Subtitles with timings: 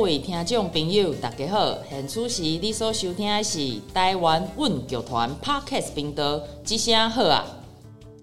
[0.00, 1.76] 各位听众朋友，大家好！
[1.86, 7.44] 现此时你所收听的是台湾阮剧团 Podcast 频道，这声好啊！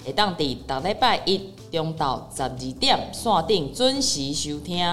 [0.04, 4.84] 会当伫逐礼拜一中昼十二点线顶准时收听，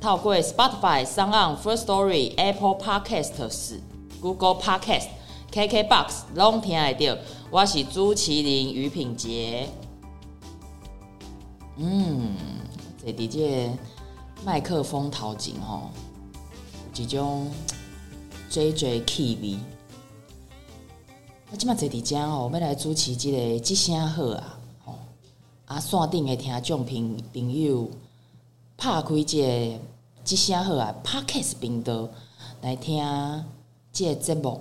[0.00, 3.74] 透过 Spotify、sound、First Story、Apple Podcasts、
[4.22, 5.08] Google Podcast、
[5.52, 7.20] KKBox 拢听得到。
[7.50, 9.68] 我是朱麒麟于品杰。
[11.76, 12.34] 嗯，
[13.04, 13.70] 这伫这
[14.42, 15.90] 麦克风头前吼。
[16.94, 17.50] 一种
[18.50, 19.58] J J K V，
[21.50, 24.58] 我今麦坐伫遮吼，要来主持这个即声好啊！
[24.84, 24.98] 吼，
[25.66, 27.88] 啊线顶的听众朋朋友，
[28.76, 29.78] 拍开这个
[30.24, 32.08] 即声好啊，Podcast 频道
[32.60, 33.02] 来听
[33.92, 34.60] 这个节目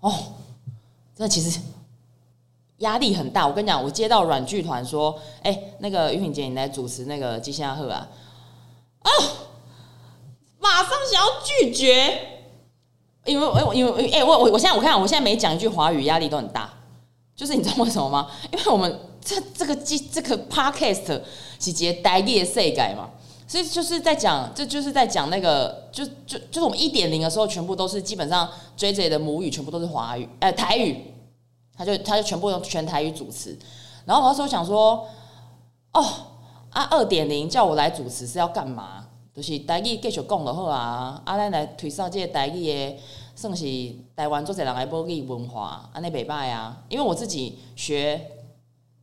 [0.00, 0.12] 哦。
[1.16, 1.58] 这其实
[2.78, 8.08] 压力很大，我跟你讲，我接到软剧团说，哎、欸，那个于品杰，你来主持那个即声好啊！
[9.04, 9.10] 哦。
[10.78, 12.20] 马上想要拒绝，
[13.24, 16.72] 因为我因为哎、我我我现在我看我现在每讲一句华语压力都很大，
[17.34, 18.30] 就是你知道为什么吗？
[18.52, 21.20] 因为我们这这个这这个 podcast
[21.58, 23.10] 是接台语的世界嘛，
[23.48, 28.48] 所以就是在讲，这就是在讲那个就就就是我们一点零的时候，全部都是基本上
[28.78, 31.12] JJ 的母语全部都是华语，哎、台语，
[31.76, 33.58] 他就他就全部用全台语主持，
[34.04, 35.08] 然后我那时候想说，
[35.92, 36.06] 哦
[36.70, 39.06] 啊二点零叫我来主持是要干嘛？
[39.38, 41.22] 就是台语继续讲就好啊！
[41.24, 42.96] 啊，咱来推上这个台语的，
[43.36, 43.64] 算是
[44.16, 46.76] 台湾做侪人的母语文化，安尼袂歹啊。
[46.88, 48.20] 因为我自己学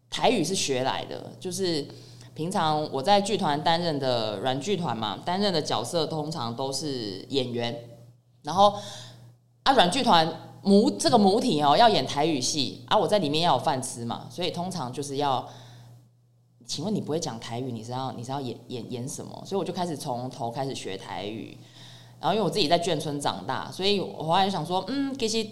[0.09, 1.87] 台语是学来的，就是
[2.33, 7.73] 平常我在剧团担任的软剧团嘛，担任的角色通常都是演员。
[8.43, 8.75] 然后
[9.63, 10.29] 啊，软剧团
[10.63, 15.47] 母这个母体哦要演台语戏啊，我在里面要有饭吃嘛，所以通常就是要。
[16.65, 19.31] 请问你不会讲台语，你是要你是要演演演什么？
[19.45, 21.57] 所以我就开始从头开始学台语。
[22.19, 25.47] 然后因为我自己在眷村长大，所以我后来就想说，嗯，其实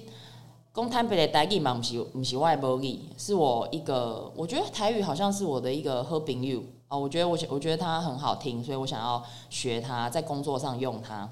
[0.71, 6.97] 公摊北的台语嘛，不是不是外母语，是我一个，我觉得台语好像是我的一个好朋友啊。
[6.97, 11.29] 我觉得我我觉得它很好听，所以我想要学它，在工作上用它。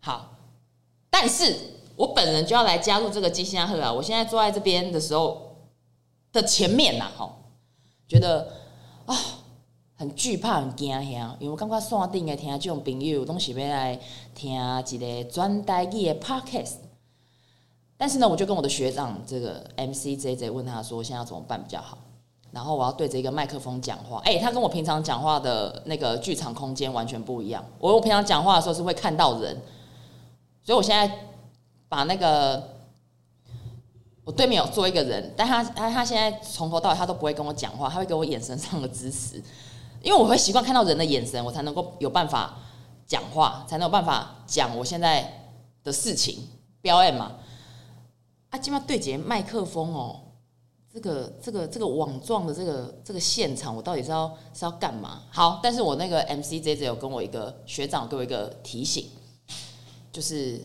[0.00, 0.32] 好，
[1.08, 1.56] 但是
[1.96, 3.90] 我本人就要来加入这个即声好啊！
[3.90, 5.56] 我现在坐在这边的时候
[6.32, 7.34] 的前面呐，哈，
[8.06, 8.63] 觉得。
[9.06, 9.16] 啊、
[9.96, 13.98] 很惧怕，很惊吓，因为我感觉线顶的听众朋友都是要来
[14.34, 16.74] 听一个专台语的 podcast。
[17.96, 21.98] 但是呢，我就跟我的学长这个 MC JJ 问他说，现在要怎么办比较好？
[22.50, 27.64] 然后我要对着一个麦克风讲话，哎、他跟我平常讲话的那个剧场空间完全不一样。
[27.78, 29.60] 我我平常讲话的时候是会看到人，
[30.62, 31.18] 所以我现在
[31.88, 32.73] 把那个。
[34.24, 39.36] 我对面有坐一个人，但他他他现在从头到尾他都不会跟我讲话，他会给我眼神上的支持，
[40.00, 42.56] 因为我会习惯看到人的眼神，我才能够有办法
[43.06, 45.50] 讲话，才能有办法讲我现在
[45.82, 46.38] 的事情
[46.80, 47.32] 表演嘛。
[48.48, 50.18] 啊，今晚对接麦克风哦，
[50.90, 55.20] 这个这个这个网状的这个这个现场，我到底是要是要干嘛？
[55.30, 59.06] 好，但是我那个 MC JJ 有跟我一个学长给我一个提醒，
[60.10, 60.64] 就是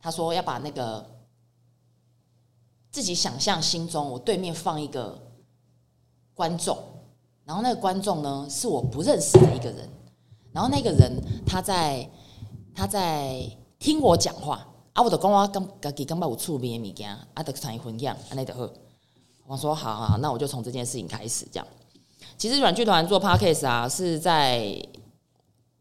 [0.00, 1.17] 他说要把那个。
[2.98, 5.16] 自己想象心中，我对面放一个
[6.34, 6.76] 观众，
[7.44, 9.88] 然后那个观众呢是我不认识的一个人，
[10.50, 11.12] 然后那个人
[11.46, 12.10] 他在
[12.74, 13.40] 他在
[13.78, 18.68] 听我讲话啊，我就讲我刚刚给刚把我触屏的物件啊，得产一分样，安内得好。
[19.46, 21.66] 我说好好，那我就从这件事情开始这样。
[22.36, 24.76] 其实软剧团做 Podcast 啊，是在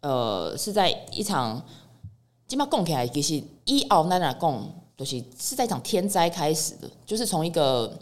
[0.01, 1.65] 呃是在一场，
[2.47, 4.69] 今麦讲起来其实以后咱来讲。
[4.97, 7.97] 东西是在一场天灾开始的，就是从一个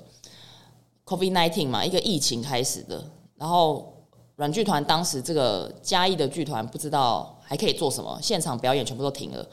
[1.05, 3.03] COVID-19 嘛，一个疫情开始的。
[3.35, 3.93] 然后
[4.37, 9.45] 软剧团当时这个嘉义的剧团不知道还可以做什么，现场表演全部都停了，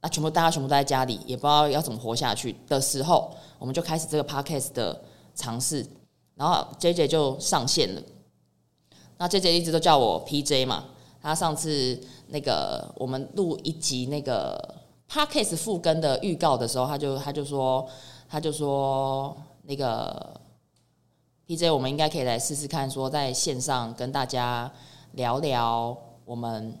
[0.00, 5.04] 那全部大家全部都在家里，也不知道要怎么活下去的时候，我们就开始这个 podcast 的
[5.36, 5.86] 尝试，
[6.34, 8.02] 然后 JJ 就上线了。
[9.18, 10.86] 那 JJ 一直都叫我 PJ 嘛，
[11.20, 14.81] 他上次那个我们录一集那个
[15.12, 17.86] podcast 复更的预告的时候，他就他就说
[18.28, 20.40] 他就说那个。
[21.44, 24.72] PJ，我们应该可以来试试看，说在线上跟大家
[25.12, 25.94] 聊聊
[26.24, 26.78] 我们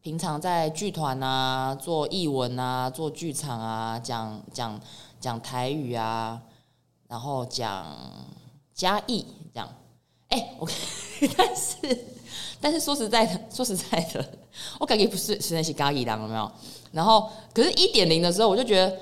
[0.00, 4.80] 平常在剧团啊、做艺文啊、做剧场啊，讲讲
[5.20, 6.42] 讲台语啊，
[7.06, 7.86] 然后讲
[8.72, 9.68] 嘉义这样。
[10.28, 10.66] 哎、欸，我
[11.36, 11.76] 但是
[12.60, 14.24] 但是说实在的，说实在的，
[14.78, 16.50] 我感觉不是实在是嘉义人，有没有？
[16.92, 18.98] 然后可是一点零的时候，我就觉得。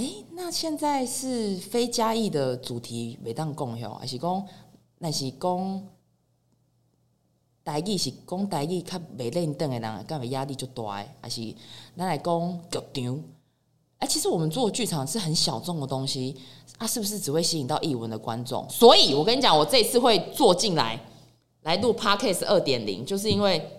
[0.00, 4.46] 哎，那现在是非嘉义的主题没当讲哟，还是讲
[4.98, 5.82] 那是讲
[7.64, 11.52] 台语是讲台语较袂认得的人，感觉压力就大，还是
[11.96, 13.20] 咱来讲剧场？
[13.98, 16.36] 哎，其实我们做剧场是很小众的东西，
[16.76, 18.64] 啊，是不是只会吸引到译文的观众？
[18.70, 20.96] 所以我跟你讲，我这次会坐进来
[21.68, 23.70] 来录 Podcast 二点零，就是因为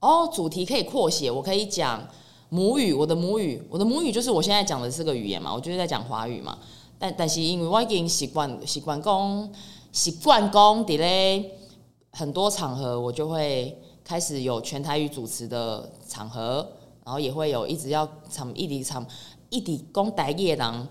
[0.00, 2.06] 哦，主题可以扩写，我可以讲。
[2.50, 6.58] 母语，我的母语，我的母语就是我现在讲的这个语言嘛，我就是在讲华语嘛。
[6.98, 9.50] 但但是因为我已经习惯习惯讲
[9.90, 11.50] 习惯讲，在咧
[12.10, 16.66] 很多场合我就会开始有全台语主持的场合，
[17.04, 19.06] 然后也会有一直要唱一直唱
[19.48, 20.88] 一直讲台语的人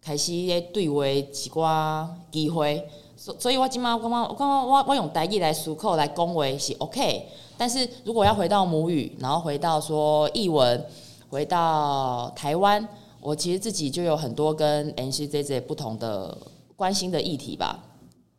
[0.00, 2.88] 开始咧对话一寡机会。
[3.18, 7.26] 所所以我今嘛我我我我我用台语来思考来恭维是 OK。
[7.56, 10.86] 但是如果要回到母语，然后回到说译文，
[11.28, 12.88] 回到台湾，
[13.20, 16.38] 我其实自己就有很多跟 NCJJ 不同的
[16.76, 17.80] 关心的议题吧，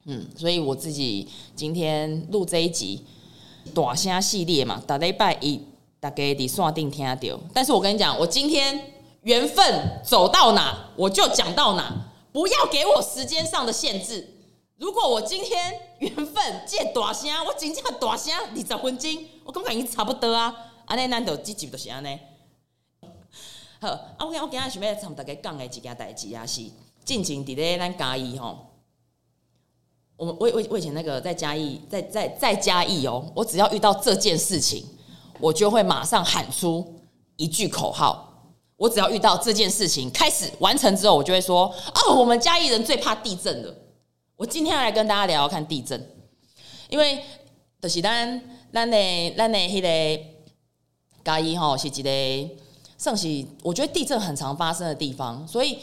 [0.05, 3.03] 嗯，所以我自己今天录这一集
[3.75, 5.59] 大声系列嘛，大礼拜一
[5.99, 7.37] 大家得线顶听到。
[7.53, 8.81] 但是我跟你讲，我今天
[9.23, 11.93] 缘分走到哪我就讲到哪，
[12.31, 14.35] 不要给我时间上的限制。
[14.79, 20.55] 如果我今天缘分借大声，我真正大声二十分钟，我感觉已经差不多啊。
[20.85, 22.17] 安尼咱就这集就是安尼。
[23.81, 26.61] 好，啊，我我今日想要同大家讲的一件代志啊，是
[27.03, 28.67] 进前伫咧咱嘉义吼。
[30.15, 34.85] 我我我我以前那个在嘉义，在在在嘉义哦，我只要遇到这件事情，
[35.41, 37.01] 我就会马上喊出
[37.35, 38.25] 一句口号。
[38.77, 43.75] 我只要遇到这件事情开始完成之后，我就会说：哦，我们嘉义人最怕地震了。
[44.39, 46.01] 我今天要来跟大家聊聊看地震，
[46.89, 47.21] 因为
[47.81, 48.41] 就是咱
[48.71, 48.97] 咱的
[49.31, 50.24] 咱的迄个
[51.25, 52.56] 嘉义吼，是一个
[52.97, 55.80] 算是我觉得地震很常发生的地方，所以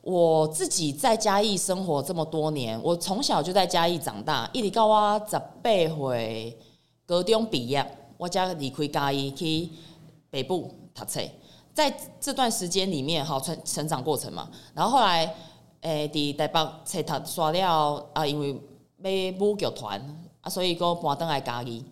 [0.00, 6.58] 我自己在嘉义生活这么多年，我从小就在嘉义长大，一直到我十八岁
[7.04, 9.68] 高中毕业，我才离开嘉义去
[10.30, 11.20] 北部读册，
[11.74, 15.34] 在这段时间里面，哈成成长过程嘛，然后后来。
[15.82, 20.00] 诶，伫台北册读煞了啊，因为要舞剧团
[20.40, 21.84] 啊，所以佫搬倒来嘉义。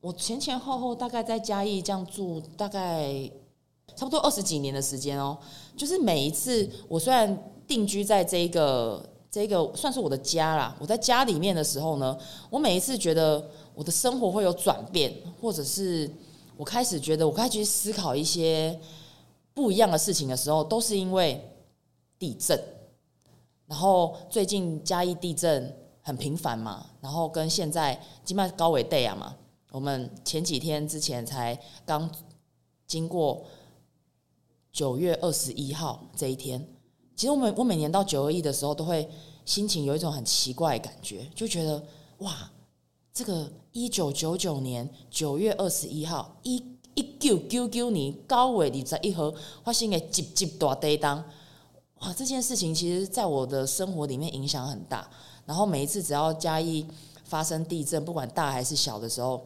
[0.00, 3.30] 我前前后后大概在嘉义这样住，大概
[3.96, 5.36] 差不多二十几年的时间哦。
[5.76, 7.36] 就是每一次我虽然
[7.66, 12.16] 定居在这一个这个算是我的家啦，我在家里面的时候呢，
[12.50, 13.42] 我每一次觉得
[13.74, 16.10] 我的生活会有转变，或者是
[16.56, 18.78] 我开始觉得我开始去思考一些
[19.54, 21.42] 不一样的事情的时候，都是因为
[22.18, 22.58] 地震。
[23.70, 25.72] 然后最近嘉义地震
[26.02, 29.36] 很频繁嘛，然后跟现在金麦高尾地啊嘛，
[29.70, 32.10] 我们前几天之前才刚
[32.88, 33.44] 经过
[34.72, 36.68] 九月二十一号这一天，
[37.14, 39.08] 其实我每我每年到九二一的时候，都会
[39.44, 41.80] 心情有一种很奇怪的感觉，就觉得
[42.18, 42.50] 哇，
[43.14, 46.56] 这个一九九九年九月二十一号，一
[46.94, 51.24] 一九九九年高尾二十一号发生的集集大地震。
[52.00, 55.08] 哇，这件事情其实在我的生活里面影响很大。
[55.44, 56.86] 然后每一次只要嘉义
[57.24, 59.44] 发生地震，不管大还是小的时候，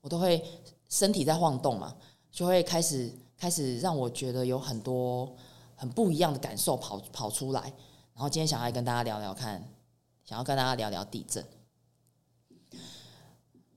[0.00, 0.42] 我都会
[0.88, 1.94] 身体在晃动嘛，
[2.30, 5.30] 就会开始开始让我觉得有很多
[5.76, 7.60] 很不一样的感受跑跑出来。
[8.14, 9.62] 然后今天想要跟大家聊聊看，
[10.24, 11.44] 想要跟大家聊聊地震。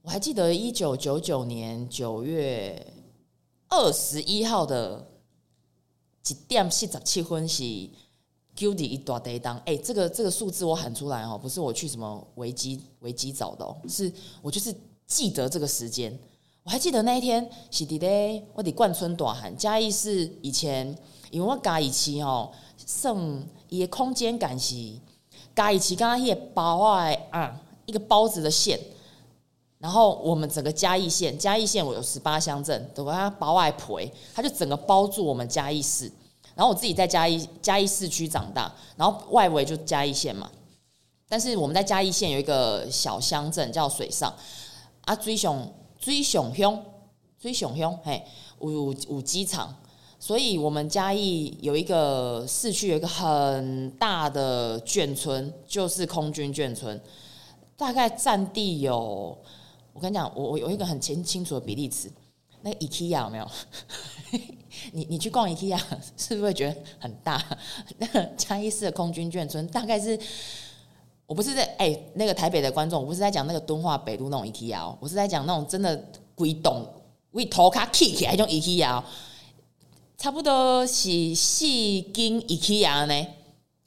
[0.00, 2.94] 我还记得一九九九年九月
[3.68, 5.17] 二十一号的。
[6.26, 7.62] 一点四十七分是
[8.54, 14.74] 九二一大地震，哎，这个这个数字我喊出来哦，不是我去什么维基维基找的哦，是我就是
[15.06, 16.18] 记得这个时间。
[16.64, 20.86] 我还记得那一天是伫咧，我伫冠村大汉嘉义是以前，
[21.30, 24.74] 因为我嘉义市吼，算伊的空间感是
[25.56, 28.78] 嘉义市刚刚也包啊啊一个包子的馅，
[29.78, 34.00] 然后我们整个嘉义县，嘉义县我有十八乡镇，都把它包外婆，
[34.34, 36.10] 它就整个包住我们嘉义市。
[36.54, 40.50] 然后我自己在嘉义嘉义市区长大，然后外围就嘉义县嘛。
[41.28, 44.34] 但是我们在嘉义县有一个小乡镇叫水上，
[45.02, 46.82] 啊，追熊追熊乡，
[47.38, 48.24] 追熊乡，嘿，
[48.60, 49.72] 有有机场，
[50.18, 57.00] 所以我们嘉义有一个市区有一个很大的眷村，就是空军眷村，
[57.76, 59.38] 大概占地有，
[59.98, 62.08] 我跟你讲，我我有一个很清清楚的比例尺，
[62.62, 63.50] 那个 IKEA 有没有？
[64.92, 65.76] 你你去逛 IKEA
[66.16, 67.44] 是不是会觉得很大？
[67.98, 70.16] 那个嘉义市的空军眷村大概是，
[71.26, 76.00] 我不是在哎、那个台北的观众，我不是在讲那个敦化北路那种 IKEA，我是在讲那种真的
[76.36, 76.86] 规栋
[77.32, 79.02] 为头卡起起来那种 IKEA，
[80.16, 83.26] 差不多是四间 IKEA 呢，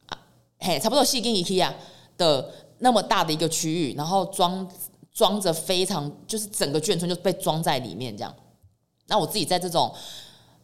[0.07, 0.19] 啊
[0.59, 1.71] 嘿，差不多四间 IKEA
[2.17, 4.69] 的那么大的一个区域，然后装
[5.13, 8.33] 装着非常就是整个眷村就被装在里面这样。
[9.07, 9.93] 那我自己在这种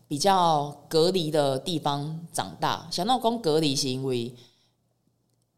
[0.08, 4.34] 比较隔离的地方长大，想到讲隔离是因为，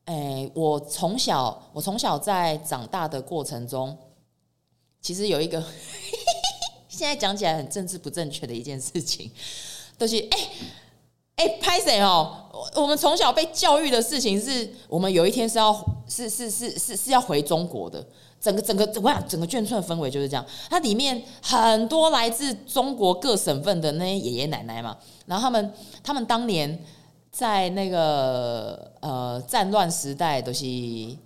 [0.05, 3.95] 哎、我从小我从小在长大的过程中，
[5.01, 5.63] 其实有一个
[6.89, 9.29] 现在讲起来很政治不正确的一件事情，
[9.99, 10.37] 就是哎
[11.35, 12.45] 哎拍谁哦？
[12.75, 15.71] 我们从小被教育的事情是，我们有一天是要
[16.07, 18.03] 是是是是是要回中国的。
[18.39, 26.79] 整个整个我想整个眷村的氛围就是这样，它里面很多来自中国各省份的那些爷爷奶奶嘛，然后他们他们当年
[27.29, 30.65] 在那个呃战乱时代，都、就是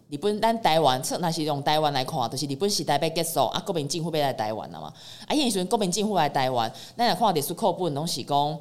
[0.10, 4.92] 日本咱台湾，那是用台湾来看，都、就是日本时代被结束啊，国民政府被来台湾了嘛，
[5.28, 8.60] 啊，因为国民政府来台湾，那来看历史课本拢是讲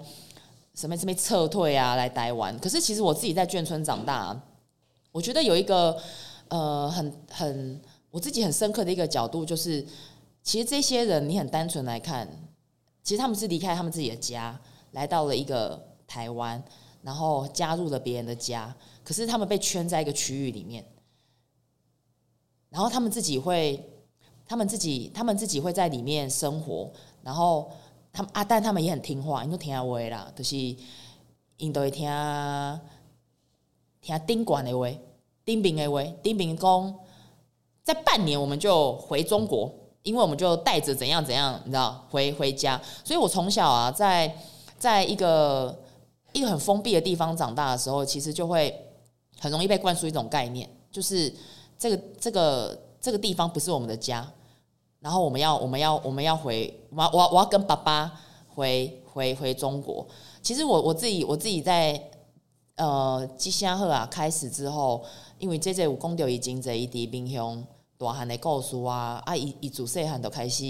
[0.75, 4.39] 什么什么撤退啊来台湾，可是其实我自己在眷村长大，
[5.11, 5.97] 我觉得有一个
[6.49, 7.81] 呃很很。
[8.13, 9.85] 我自己很深刻的一个角度就是，
[10.43, 12.29] 其实这些人你很单纯来看，
[13.03, 16.63] 其实他们是离开他们自己的家，来到了一个台湾，
[17.01, 20.85] 然后加入了别人的家，可是他们被圈在一个区域里面，
[22.69, 23.83] 然后他们自己会，
[24.45, 26.93] 他们自己，他们自己会在里面生活，
[27.23, 27.73] 然后
[28.13, 30.55] 他们啊，但他们也很听话，因为听话啦，就是
[31.57, 32.07] 因都会听
[34.03, 34.87] 听顶管的话，
[35.47, 36.95] 顶兵的话，顶兵讲。
[37.83, 39.69] 在半年我们就回中国，
[40.05, 42.81] 因为我们就带着怎样怎样，你知道，回回家。
[43.05, 44.33] 所以我从小啊，在
[44.79, 45.77] 在一个
[46.33, 48.73] 一个很封闭的地方长大的时候，其实就会
[49.41, 51.35] 很容易被灌输一种概念，就是
[51.77, 54.25] 这个这个这个地方不是我们的家，
[55.01, 58.13] 然后我们要我们要我们要回，我我我要跟爸爸
[58.55, 60.07] 回回回中国。
[60.41, 62.01] 其实我我自己我自己在
[62.77, 65.05] 呃吉祥鹤啊开始之后。
[65.39, 67.67] 因为这这有讲到伊真济伊伫偏乡
[68.03, 70.65] 大汉的故事啊，啊，伊伊自细汉就开始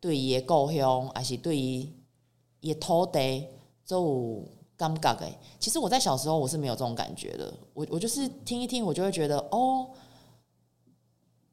[0.00, 1.92] 对伊的故乡，还是对伊
[2.60, 3.46] 伊的土地
[3.86, 5.28] 都有感觉的。
[5.60, 9.90] 其实我在小时候我是没有这种感觉的，我我就是听一听，我就会觉得哦，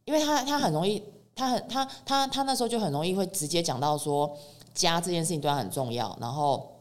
[0.05, 1.03] 因为他他很容易，
[1.35, 4.37] 他很他他他那时候就很容易会直接讲到说
[4.73, 6.71] 家这件事情对他很重要，然后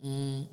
[0.00, 0.46] 嗯。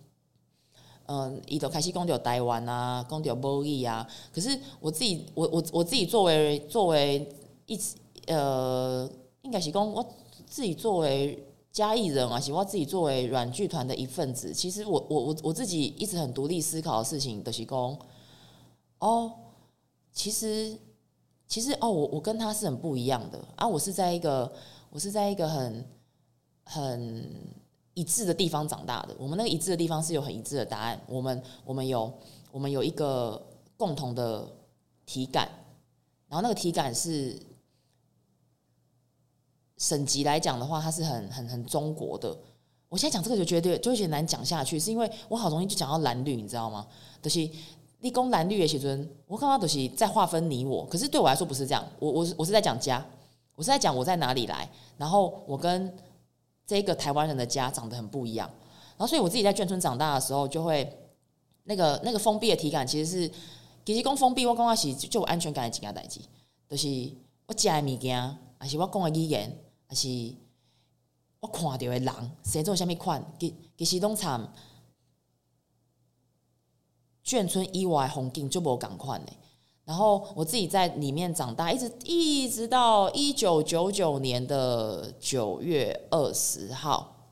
[1.12, 4.08] 嗯，伊都开始讲着台湾啊，讲着贸易啊。
[4.32, 7.28] 可是我自己，我我我自己作为作为
[7.66, 7.80] 一
[8.28, 9.10] 呃，
[9.42, 10.06] 应该是讲我
[10.46, 14.54] 自己作为嘉义人啊，是我自己作为软剧团的一份子。
[14.54, 17.98] 其实我我我我自己一直很独立思考的事情，就是讲
[19.00, 19.32] 哦，
[20.14, 20.78] 其实
[21.48, 23.68] 其实哦，我我跟他是很不一样的啊。
[23.68, 24.54] 我是在一个
[24.92, 25.84] 我是在一个很
[26.66, 27.59] 很。
[28.00, 30.98] 一致的地方长大的，我们那个一致的地方是有很一致的答案。
[31.06, 32.10] 我们我们有
[32.50, 34.48] 我们有一个共同的
[35.06, 35.50] 体感，
[36.30, 37.38] 然后那个体感是
[39.76, 42.34] 省级来讲的话，它是很很很中国的。
[42.88, 46.88] 我现在讲这个就觉得就有点难讲下去，是因为我好容易就讲到蓝绿，你知道吗？
[47.22, 47.50] 就是
[48.00, 51.86] 立功蓝绿的时阵，我刚刚都是在划分你我，可是对我来说不是这样。
[52.00, 53.06] 我我是我是在讲家，
[53.56, 55.94] 我是在讲我在哪里来，然后我跟。
[56.70, 58.48] 这个台湾人的家长得很不一样，
[58.90, 60.88] 然后所以我自己在眷村长大的时候，就会
[61.64, 63.32] 那个那个封闭的体感，其实是
[63.84, 66.20] 其实讲封闭，我讲的是就有安全感的几件代志，
[66.70, 66.88] 就是
[67.48, 70.08] 我食的物件，还是我讲的语言，还是
[71.40, 74.54] 我看到的人，谁做什么款，其其实拢参
[77.26, 79.34] 眷村以外的风景就无共款的。
[79.90, 87.32] 然后我自己在里面长大，一直一直到一九九九年的九月二十号，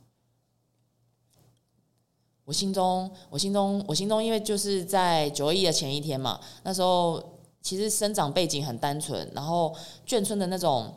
[2.46, 7.24] 我心中，我心中，我心中，因为就是在九一的前一天嘛，那时候
[7.62, 9.76] 其实生长背景很单纯，然后
[10.08, 10.92] 眷村的那种，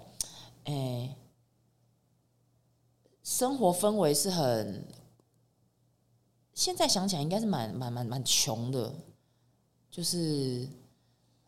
[0.64, 1.14] 哎、
[3.22, 4.82] 生活氛围是很，
[6.54, 8.94] 现在想起来应该是蛮蛮蛮蛮穷的，
[9.90, 10.66] 就是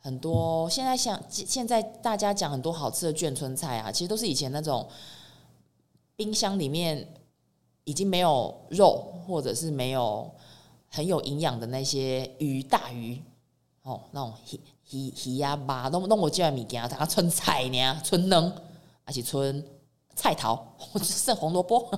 [0.02, 4.86] 很多现在想现在大家讲很多好吃的眷村菜啊，其实都是以前那种
[6.14, 7.08] 冰箱里面。
[7.84, 10.30] 已经没有肉，或者是没有
[10.88, 13.20] 很有营养的那些鱼大鱼
[13.82, 14.60] 哦，那种鱼
[14.92, 18.54] 鱼鱼呀吧，弄弄我叫物件，它春菜呢，春嫩，
[19.04, 19.66] 而且春
[20.14, 21.88] 菜头或者剩红萝卜，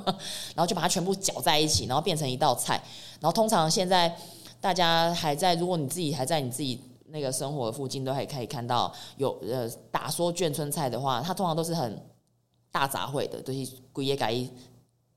[0.55, 2.83] 然后就把它全部搅在一起，然后变成一道菜。
[3.21, 4.17] 然后通常现在
[4.63, 6.81] 大家还在，如果你自己还在你自己
[7.15, 12.05] 那个生活附近，都还可以看到有呃打说眷村菜的话，它通常都是很
[12.73, 14.35] 大杂烩的，都、是规也改。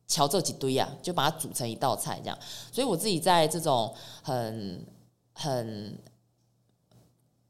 [0.10, 2.38] 乔这几堆啊，就把它煮成一道菜这样。
[2.72, 4.82] 所以我自己在这种很
[5.34, 6.00] 很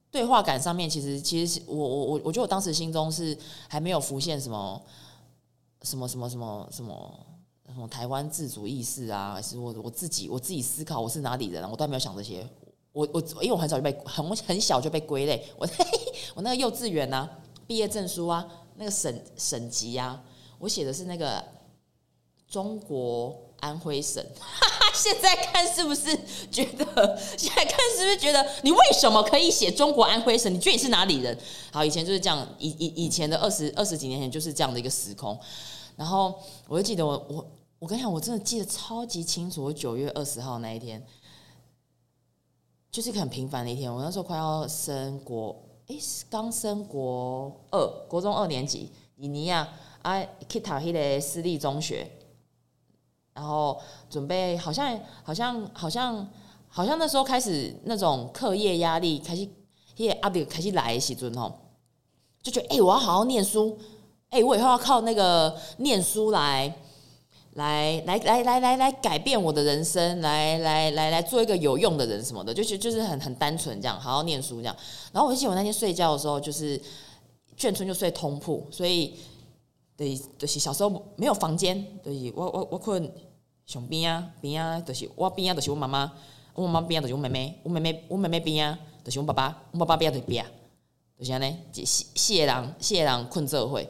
[0.10, 3.38] 对话感上面，其实其实我我我我觉得我当时心中是
[3.68, 4.82] 还没有浮现什么
[5.84, 7.20] 什么什么什么什么
[7.68, 12.44] 什么台湾自主意识啊，还是我我自己我自己思考我是哪里人，我都还没有想这些。
[12.98, 17.30] 我我因为我很早就被很很小就被归类，我嘿嘿 我那个幼稚园啊，
[17.68, 20.22] 毕业证书啊，那个省省级啊，
[20.60, 21.44] 我写的是那个。
[22.50, 24.25] 中国安徽省，
[24.96, 26.18] 现在看是不是
[26.50, 27.20] 觉得？
[27.38, 28.50] 现在看是不是觉得？
[28.63, 30.51] 你为什么可以写中国安徽省？
[30.54, 31.38] 你觉得你是哪里人？
[31.74, 35.38] 好，以前就是这样，以以以前的二十二十几年前就是这样的一个时空。
[35.98, 36.34] 然后
[36.70, 37.46] 我就记得我我
[37.80, 39.66] 我跟你讲，我真的记得超级清楚。
[39.66, 41.06] 我九月二十号那一天，
[42.98, 43.94] 就是个很平凡的一天。
[43.94, 45.96] 我那时候快要升国，哎，
[46.32, 49.70] 刚升国二，国中二年级，以尼亚
[50.01, 52.10] 啊，去读那个私立中学。
[53.36, 56.27] 然后准备，好像好像好像
[56.68, 59.48] 好像那时候开始那种课业压力开始，
[59.98, 61.54] 也阿比开始来的时阵吼，
[62.42, 63.77] 就觉得哎、我要好好念书，
[64.32, 66.75] 哎、我以后要靠那个念书来
[67.57, 74.75] 来来来来来来改变我的人生，来来来来做一个有用的人什么的，就是就是很很单纯这样，好好念书这样。
[75.11, 76.79] 然后我记得我那天睡觉的时候，就是
[77.57, 79.15] 眷村就睡通铺，所以
[79.96, 83.11] 对，就是小时候没有房间，对，我我我困。
[83.67, 86.09] 上边啊边啊，就是我边啊，就是我妈妈；
[86.53, 90.50] 我妈妈边啊，就是我妹妹；我妹妹我妹妹边啊，就是我爸爸；我爸爸边啊，就是边啊，
[91.20, 93.85] 就是安尼，四四个人四个人困这会，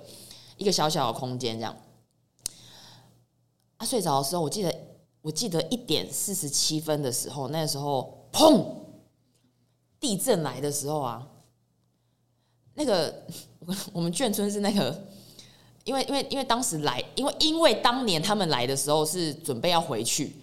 [0.58, 1.76] 一个小小的空间这样。
[3.78, 4.76] 啊，睡着的时候，我记得
[5.22, 8.66] 我记得一点四十七分的时候，那时候砰，
[10.00, 11.28] 地震来的时候啊，
[12.74, 13.24] 那个
[13.94, 15.08] 我们眷村是那个。
[15.84, 20.36] 因为因为因为当时来，因为因为当年他们来的时候是准备要回去，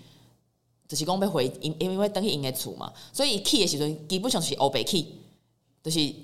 [0.89, 5.05] 就是讲要回，因因为等于应该厝嘛，所以去的时阵基本上是欧北去，
[5.83, 6.15] 就是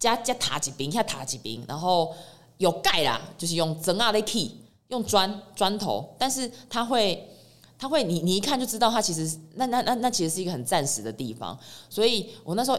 [0.00, 2.12] 加加塔几坪，下塔几坪，然后
[2.58, 4.50] 有盖啦，就是用砖啊的去，
[4.92, 7.26] 用砖砖头，但是他会
[7.78, 12.78] 他会你你一看就知道，它其实那那那那其实是一个很暂时的地方，所以我那时候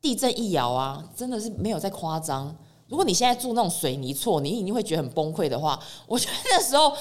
[0.00, 2.56] 地震一摇啊，真的是没有在夸张。
[2.88, 6.92] 如果你现在住那种水泥厝，你一定会觉得很崩溃的话，我觉得那时候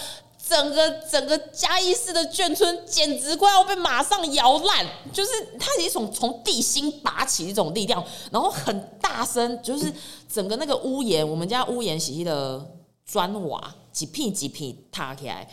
[0.48, 4.84] 整个整个嘉义市的眷村简直快要被马上摇烂，
[5.14, 9.94] 就是它是一种从地心拔起一种力量，然后很大声，就是
[10.28, 12.64] 整个那个屋檐，我们家屋檐洗衣的
[13.10, 15.50] 砖瓦几片几片塌起来，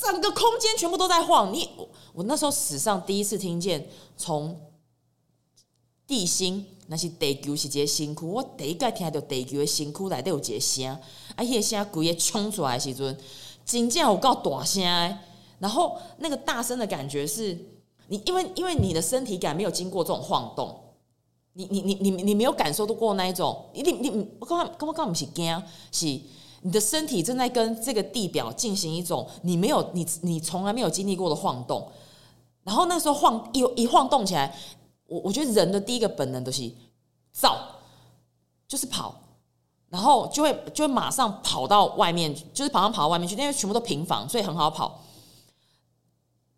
[0.00, 1.52] 整个空间全部都在晃。
[1.52, 4.58] 你我，我那时候史上第一次听见从
[6.06, 6.66] 地心。
[6.88, 10.86] 那是地球是一个身躯，我第一个听到地球的身躯内底有一个声，
[11.34, 13.18] 啊，迄个声规个冲出来的时阵，
[13.64, 14.84] 真正有够大声。
[15.58, 17.58] 然后那个大声的感觉是，
[18.06, 20.80] 你因为因为你的身体感没有经过这种晃动，
[21.54, 26.20] 你你你你你没有感受到过那一种，你你你，我刚刚刚刚不是惊，是
[26.66, 31.88] 你的身体正在跟这个地表进行一种你没有你你从来没有经历过的晃动，
[32.64, 34.52] 然后那时候晃一一晃动起来。
[35.06, 36.68] 我我觉得人的第一个本能都是
[37.32, 37.56] 躁，
[38.66, 39.14] 就是跑，
[39.90, 45.04] 然后就会就会马上跑到外面，就是马上跑到外面去，因为全部都平房，所以很好跑。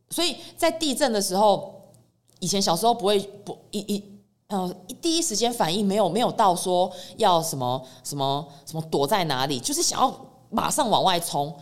[0.09, 1.93] 所以在地震的时候，
[2.41, 4.18] 以前小时候不会不一一
[4.49, 11.55] 呃第一时间反应没有没有到说要什么什么什么躲在哪里，就是想要马上往外冲。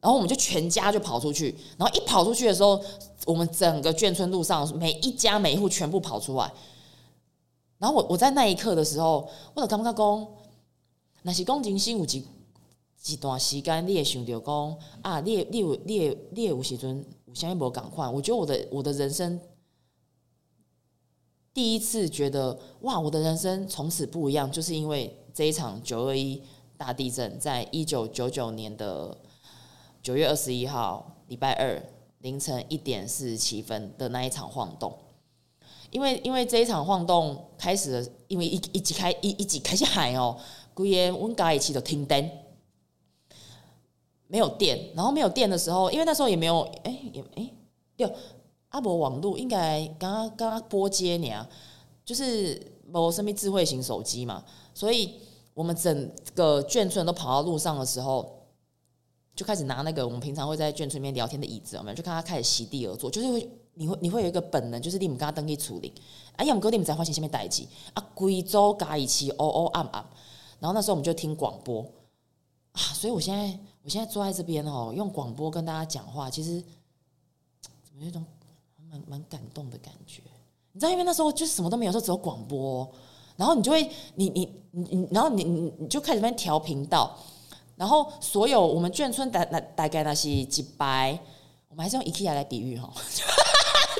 [0.00, 2.80] 然后我们就全家就跑出去，然后一跑出去的时候，
[3.26, 6.52] 我们整个眷村路上每一家每一户全部跑出来。
[7.78, 10.26] 然后我我在那一刻的时候，我就感觉讲，
[11.22, 12.24] 那是讲人生有一
[13.06, 18.08] 一段时间，你会想到讲啊，你你有你有你有时阵有现在没有赶快。
[18.08, 19.40] 我觉得我的我的人生
[21.58, 26.40] 第一次觉得哇，我的人生从此不一样，就是因为这一场九二一
[26.76, 29.18] 大地震，在一九九九年的
[30.00, 31.82] 九月二十一号礼拜二
[32.20, 34.96] 凌晨一点四十七分的那一场晃动。
[35.90, 40.38] 因为因为这一场晃动开始了，因为一一直开一一直开始喊哦，
[40.74, 42.44] 规个温家一起都停电。
[44.28, 47.50] 没有电，然后没有电的时候，因为那时候也没有，哎，也哎，
[47.96, 48.08] 有
[48.78, 51.44] 阿伯网络应该刚刚刚刚拨接你啊，
[52.04, 55.14] 就是某什么智慧型手机嘛，所以
[55.52, 58.46] 我们整个眷村都跑到路上的时候，
[59.34, 65.92] 就开始拿那个我们平常会在眷村里面聊天的椅子，我们就看他开始席地而坐，就是会你会 你会有一个本能，就是你们跟他登记处理，
[66.36, 70.06] 哎呀，我们哥你们在发现下面待机啊，贵州嘎一起哦哦暗暗，
[70.60, 71.82] 然后那时候我们就听广播
[72.70, 73.58] 啊，所以我现在。
[73.84, 76.62] 我现在坐在这边哦，用广播跟大家讲话，其实
[77.62, 78.22] 怎么有种
[78.90, 80.22] 蛮蛮感动的感觉？
[80.72, 82.88] 你知道，因为那时候就是什么都没有，说只有广播，
[83.36, 83.82] 然后你就会，
[84.14, 87.16] 你你你你，然后你你你就开始在调频道，
[87.76, 91.18] 然后所有我们眷村大大大概那些几百，
[91.68, 92.92] 我们还是用 IKEA 来比喻哈。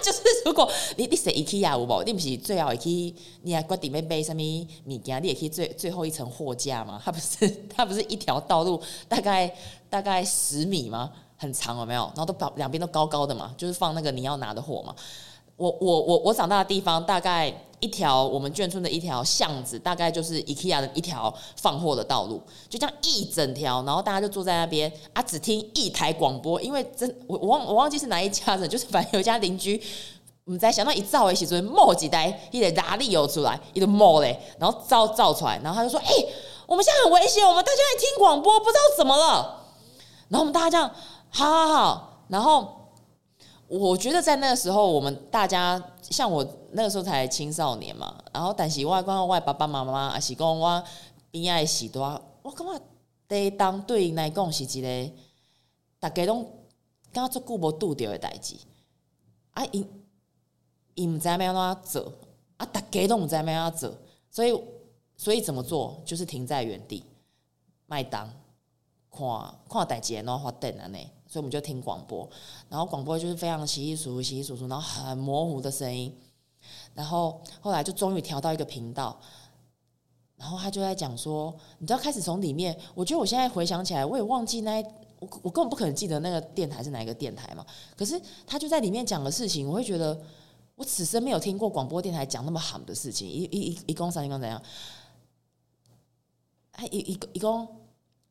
[0.01, 4.41] 就是如果你你是 IKEA 有无，你不是最后去，你还决定要买什么
[4.87, 7.01] 物件，你也可以最最后一层货架嘛？
[7.05, 9.53] 它不是它不是一条道路，大概
[9.91, 11.13] 大概十米吗？
[11.39, 12.03] 很长有没有？
[12.15, 14.95] 然后都把两边都高高的嘛，就是放那个你要拿的货嘛。
[15.57, 17.65] 我我我我长大的地方大概。
[17.81, 29.81] 一条我们眷村的一条巷子，大概就是 IKEA 的一条放货的道路，就这样一整条，然后大家就坐在那边啊，只听一台广播，因为真我我忘我忘记是哪一家人，就是反正有一家邻居，
[30.45, 36.13] 我们在想到一照一起，所以冒几袋一台拉力油出来，一个冒嘞，然后照照出来，然后他就说：“哎、
[36.67, 39.55] 我们现在很危险，我们大家在听广播，不知道怎么了。”
[40.31, 40.91] 然后我们大家这样，
[41.31, 42.77] 好好好，然后。
[43.71, 50.83] 我觉得在那个时候，我们大家像我那个时候才青少年嘛，然后但是我讲我爸爸妈妈也是讲我
[51.31, 52.81] 边爱时多，我感觉
[53.29, 55.13] 第当对来讲是一个
[56.01, 56.51] 大家拢
[57.13, 58.57] 刚刚足久无拄着的代志，
[59.51, 59.87] 啊，因
[60.95, 62.11] 因唔知要安怎做，
[62.57, 63.99] 啊，大家拢唔知要安怎做，
[64.31, 64.59] 所以
[65.15, 67.05] 所以怎么做，就是停在原地，
[67.85, 68.33] 麦当
[69.11, 71.07] 看看代志安怎发展安尼。
[71.29, 72.29] 所以我们就听广播，
[72.71, 76.13] 然后广播就是非常稀稀疏疏、稀稀疏疏，然后很模糊的声音。
[76.95, 79.19] 然后后来就终于调到一个频道，
[80.37, 84.83] 然后他就在讲说，你知道开始从里面，我觉得我现在回想起来，我也忘记那
[85.21, 87.65] 我我根本不可能记得那个电台是哪一个电台嘛。
[87.97, 90.21] 可是他就在里面讲的事情，我会觉得
[90.75, 93.29] 我此生没有听过广播电台讲那么好的事情。
[93.29, 94.61] 一一一一共三一共怎样？
[96.73, 97.67] 哎，一一一共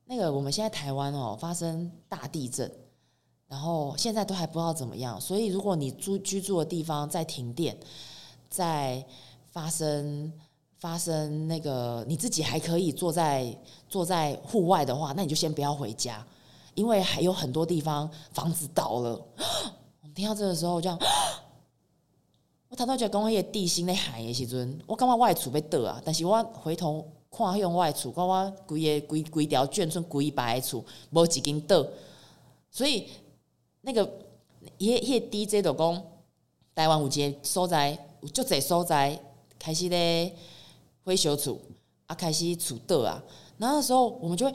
[0.06, 2.70] 那个我们现在台湾哦发生大地震。
[3.50, 7.78] 然后现在都还不知道怎么样，所以如果你住居住的地方在停电，
[8.50, 9.06] 在
[9.52, 10.32] 发生
[10.78, 13.58] 发生那个你自己还可以坐在
[13.88, 16.26] 坐在户外的话，那你就先不要回家，
[16.76, 19.26] 因为还有很多地方房子倒了。
[20.04, 21.00] 我听到这个时候，我 这样，
[22.68, 31.86] 我头头就讲迄个地心在喊的时阵，我感觉我的厝要倒啊，但是我回头看向我的厝，我我规个规规条眷村规排的厝无一间倒，
[32.70, 33.08] 所以。
[33.88, 34.06] 那个，
[34.78, 36.04] 迄迄 DJ 就讲，
[36.76, 39.18] 台湾有一个所在，有足侪所在
[39.58, 40.36] 开始咧
[41.06, 41.58] 火烧厝，
[42.06, 43.24] 啊，开始厝倒啊。
[43.58, 44.52] 然后那时候我们就会，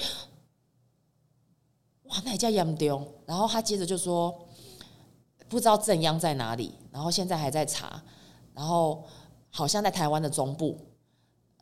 [2.02, 3.10] 哇，那也叫严重。
[3.24, 4.38] 然后他接着就说，
[5.48, 8.02] 不知道震央在哪里，然后现在还在查，
[8.52, 9.02] 然后
[9.48, 10.78] 好像在台湾的中部，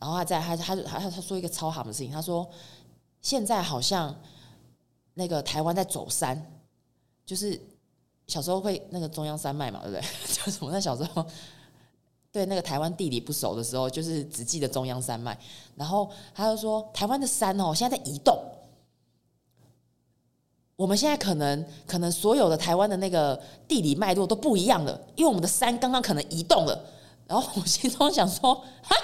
[0.00, 2.50] 然后他在他他他他说一个超好的事情，他说
[3.22, 4.20] 现在好像
[5.14, 6.56] 那个台湾在走山。
[7.30, 7.56] 就是
[8.26, 10.04] 小时候会那个中央山脉嘛，对不对？
[10.26, 11.24] 就是我在小时候
[12.32, 15.38] 对那个台湾地理不熟的时候，就是只记得中央山脉。
[15.76, 18.36] 然后他就说，台湾的山哦，现在在移动。
[20.74, 26.84] 我们现在可能可能所有的台湾的那个地理脉络都不一样了，因为我们的山刚刚可能移动了。
[27.28, 28.96] 然后我心中想说，哈，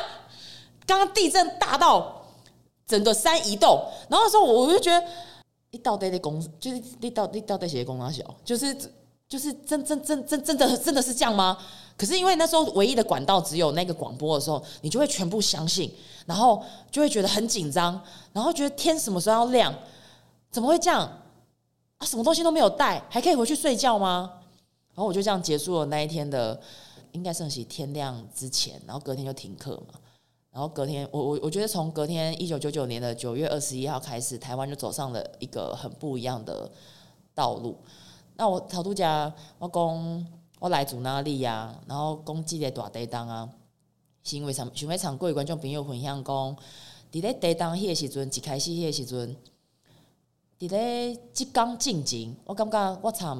[0.84, 2.26] 刚刚地震大到
[2.88, 3.88] 整个山移动。
[4.08, 5.06] 然后说，我就觉得。
[5.70, 8.22] 你到底的公就是你到你到底写的公哪小？
[8.44, 8.74] 就是
[9.28, 11.58] 就是真真真真真的真的是这样吗？
[11.96, 15.92] 可是因为那时候唯一的管道只有那个广播的时候，你就会全部相信，
[16.26, 18.00] 然后就会觉得很紧张，
[18.32, 19.74] 然后觉得天什么时候要亮？
[20.50, 21.00] 怎么会这样？
[21.98, 24.30] 啊，什么东西都没有带，还可以回去睡觉吗？
[24.94, 26.58] 然后我就这样结束了那一天的，
[27.12, 29.98] 应该算是天亮之前，然后隔天就停课嘛。
[30.56, 36.66] 然后隔天，我我我觉得从隔天一九九九年的九月二十一号开始，台湾就走上了一个很不一样的
[37.34, 37.76] 道路。
[38.36, 39.04] 那我头拄则
[39.58, 40.26] 我讲
[40.58, 41.78] 我来自哪里啊？
[41.86, 43.46] 然后讲即个大地当啊，
[44.24, 46.56] 是因为想想要场各位观众朋友分享讲，
[47.12, 49.36] 伫咧地当迄个时阵，一开始迄个时阵，
[50.58, 53.38] 伫咧即刚进前，我感觉我参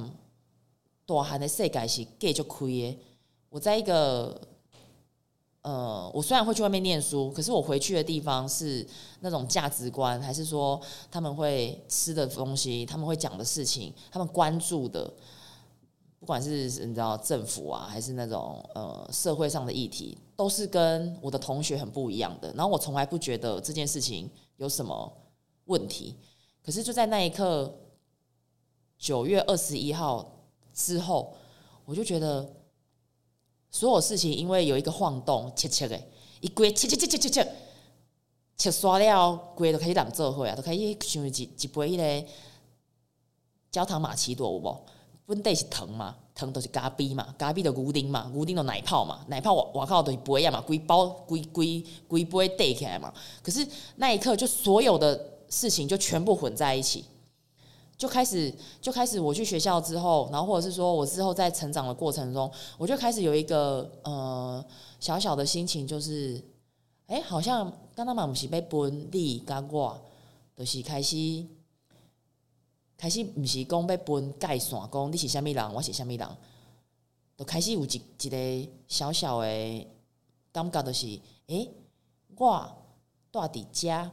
[1.07, 2.98] 大汉的世界是继续开的。
[3.48, 4.38] 我在一个。
[5.66, 8.87] 呃，我虽然会去外面念书，可是我回去的地方是
[9.18, 15.12] 那种价值观，还是说他们会吃的东西，他们会讲的事情，他们关注的，
[16.20, 22.52] 不管是你知道政府啊，还是那种呃社会上的议题，都是跟我的同学很不一样的。
[22.55, 25.12] 然后我从来不觉得这件事情有什么
[25.64, 26.14] 问题，
[26.64, 27.76] 可是就在那一刻，
[28.96, 30.33] 九月二十一号
[30.72, 31.35] 之后，
[31.85, 32.48] 我就觉得。
[33.76, 36.00] 所有事情因为有一个晃动，切切的，
[36.40, 37.46] 一规切切切切切切，
[38.56, 42.28] 切刷了，规都开始染做伙啊，都开始像一一杯迄个
[43.70, 44.80] 焦糖玛奇朵有无？
[45.26, 53.12] 本地是糖嘛，糖都是咖啡嘛，咖啡的牛奶嘛，牛奶的奶泡嘛，奶泡我我靠都是杯啊嘛，规包规规规杯带起来嘛。
[53.42, 57.04] 可是那一刻，就所有的事情就全部混在一起。
[57.98, 59.18] 就开始，就开始。
[59.18, 64.62] 我去学校之后，然后或者是说我之后在成长的过程中，我就开始有一个呃
[65.00, 66.42] 小小的心情，就是，
[67.06, 69.98] 哎，好像刚刚嘛不是被分你跟我，
[70.54, 71.16] 就是开始，
[72.98, 76.28] 开始不是讲被分界线，讲你是虾米人，我是虾米人，
[77.35, 79.87] 就开始有一一个小小的
[80.52, 81.66] 感觉，就是，哎，
[82.37, 82.76] 我
[83.32, 84.11] 住伫遮，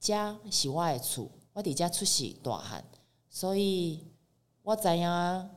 [0.00, 2.82] 遮是我的厝，我伫遮出世大汉。
[3.34, 3.98] 所以，
[4.62, 5.50] 我知影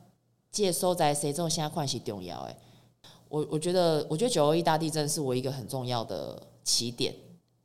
[0.50, 2.56] 这个所在谁做啥款是重要的。
[3.28, 7.14] 我我觉得，我觉得九二一大地震是我一个很重要的起点，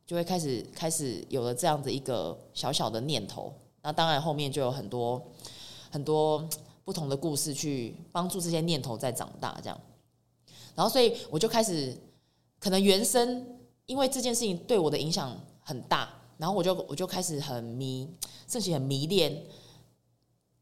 [0.06, 3.52] 就会开始开始有了这样的一个小小的念头。
[3.82, 5.20] 那当然后面就有很多
[5.90, 6.48] 很多
[6.84, 9.76] 不同的故事去帮助这些念头在长大，这样。
[10.76, 11.92] 然后，所以我就开始
[12.60, 13.44] 可能原生，
[13.86, 18.08] 因为这件事情对我的影响很大，然后我就我就开始很迷，
[18.46, 19.44] 甚至很迷恋。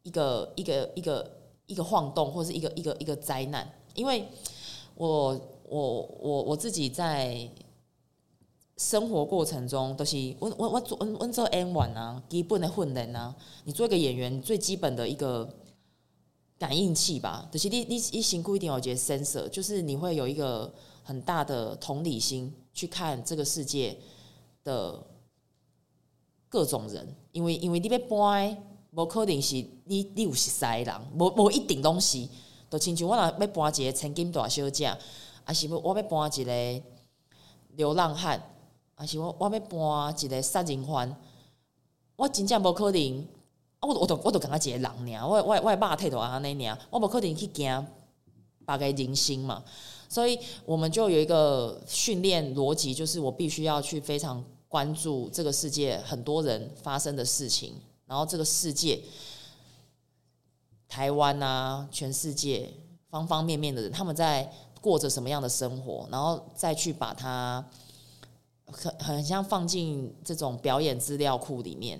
[0.02, 1.30] 一个一个一个
[1.66, 4.26] 一个晃动，或是一个一个一个灾难，因为
[4.96, 7.48] 我我我我自己在
[8.76, 13.34] 生活过程中都是我我我做我我做演员啊，基本的训练啊，
[13.64, 15.48] 你做一个演员最基本的一个
[16.58, 20.72] 感应器吧，就是你你你辛苦一点，我觉得 sensor 就是你会有一个
[21.04, 23.96] 很大的同理心去看这个世界
[24.64, 25.00] 的
[26.48, 28.68] 各种人，因为因为你被搬。
[28.94, 32.26] 无可能是你，你有熟悉的人，无无一定拢是。
[32.70, 34.96] 就亲像我若要搬一个千金大小姐，
[35.44, 36.82] 还是我要搬一个
[37.76, 38.42] 流浪汉，
[38.94, 41.16] 还是我我要搬一个杀人犯，
[42.16, 43.26] 我真正无可能。
[43.80, 47.86] 我我都我都感觉一个人尔，我我我肉体都安尼尔，我无可能去惊
[48.64, 49.64] 别个人心嘛。
[50.08, 57.74] 所以我们就有一个训练逻辑，就是我必须要去非常关注这个世界很多人发生的事情。
[58.12, 59.02] 然后这个世界，
[60.86, 62.70] 台湾啊，全世界
[63.08, 66.06] 方方面面的人，他们在过着什么样的生活？
[66.12, 67.66] 然后再去把它
[68.66, 71.98] 很很像放进这种表演资料库里面。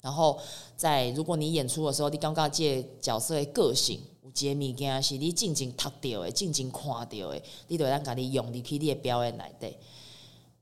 [0.00, 0.38] 然后
[0.76, 9.76] 在如果你演出的时候，你刚刚借角色的个性，有些物件是你静静读到的，静静看到的，你都要让你用你去你的表演来对，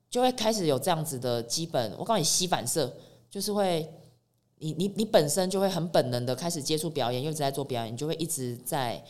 [0.09, 1.93] 就会开始有这样子的基本。
[1.99, 2.91] 我告诉你，吸反射
[3.31, 3.87] 就是会。
[4.63, 9.03] 你你你本身就会很本能的开始接触表演，又一直在做表演，你就会一直在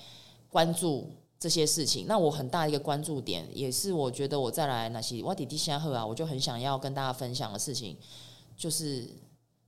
[0.49, 1.11] 关注
[1.41, 2.07] 这些事情。
[2.07, 7.97] 那我很大一个关注点，也是我觉得我再来那些我弟弟下贺啊，我就很想要跟大家分享的事情，
[8.57, 9.09] 就是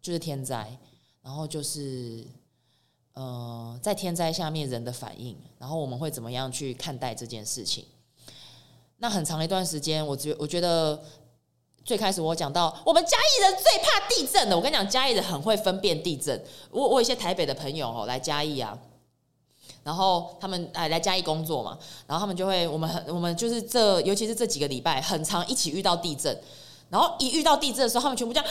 [0.00, 0.78] 就是天灾，
[1.20, 2.24] 然后就是
[3.14, 7.84] 呃在天灾下面人的反应，然后我们会怎么样去看待这件事情。
[8.98, 11.02] 那很长一段时间，我觉我觉得。
[11.84, 14.56] 最开始我讲到，我们嘉义人最怕地震的。
[14.56, 16.40] 我跟你讲，嘉义人很会分辨地震。
[16.70, 18.78] 我我有一些台北的朋友哦，来嘉义啊，
[19.82, 26.40] 然后他们哎来嘉义工作嘛，然后他们就会，我们很我们就是这，尤其是这几个礼拜，很常一起遇到地震。
[26.88, 28.46] 然后一遇到地震的时候，他们全部这样，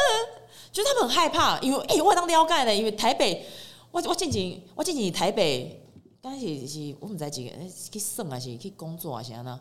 [0.72, 3.46] 就是他们很害怕，因为哎、我当了解呢，因为台北，
[3.90, 5.84] 我我进前我进前台北，
[6.22, 7.50] 刚开始是我们在几个
[7.90, 9.60] 去耍还是去工作啊，是安那。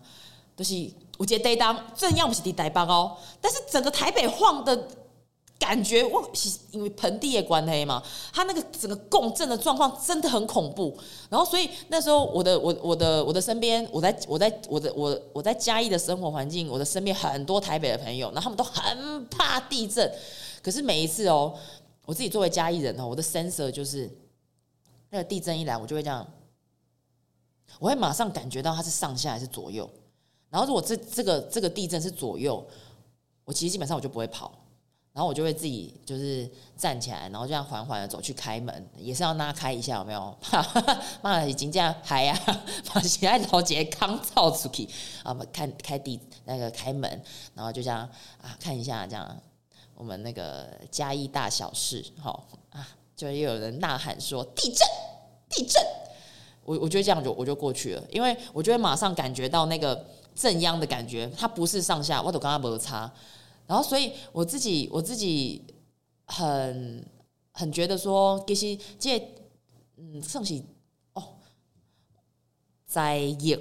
[0.61, 4.87] 就是有一个地震，震央不是在台北哦，但是整个台北晃的
[5.57, 10.95] 感觉，我是因为盆地的关系嘛，它那个整个共振的状况真的很恐怖。
[11.31, 20.11] 然后，所以那时候我的我我的我的身边，我在我在我的我我在嘉义的生活环境，我的身边很多台北的朋友，那他们都很怕地震。
[20.61, 21.55] 可是每一次哦，
[22.05, 24.07] 我自己作为嘉义人哦，我的 sensor 就是
[25.09, 26.27] 那个地震一来，我就会这样，
[27.79, 29.89] 我会马上感觉到它是上下还是左右。
[30.51, 32.63] 然后如果这这个这个地震是左右，
[33.45, 34.51] 我其实基本上我就不会跑。
[35.13, 40.33] 然后我就会自己就是站起来，然后这样缓缓的走去开门，也是要拉开一下，有没有？
[40.39, 40.65] 怕
[41.21, 42.33] 妈已经这样嗨呀，
[42.93, 44.87] 把其他老姐扛造出去
[45.23, 45.37] 啊！
[45.51, 47.21] 看开地那个开门，
[47.53, 48.09] 然后就这样
[48.41, 49.37] 啊，看一下这样
[49.95, 54.87] 我们那个嘉义大小事，好啊，就又有人呐喊说地震
[55.49, 55.83] 地震，
[56.63, 63.11] 我我觉得这样就我就过去了，因为我就会马上感觉到那个震央的感觉，它不是上下，我都跟他摩擦。
[63.67, 65.63] 然后，所以我自己，我自己
[66.25, 67.05] 很
[67.53, 69.17] 很觉得说，其实这
[69.97, 70.61] 嗯，算是
[71.13, 71.35] 哦，
[72.85, 73.59] 灾厄。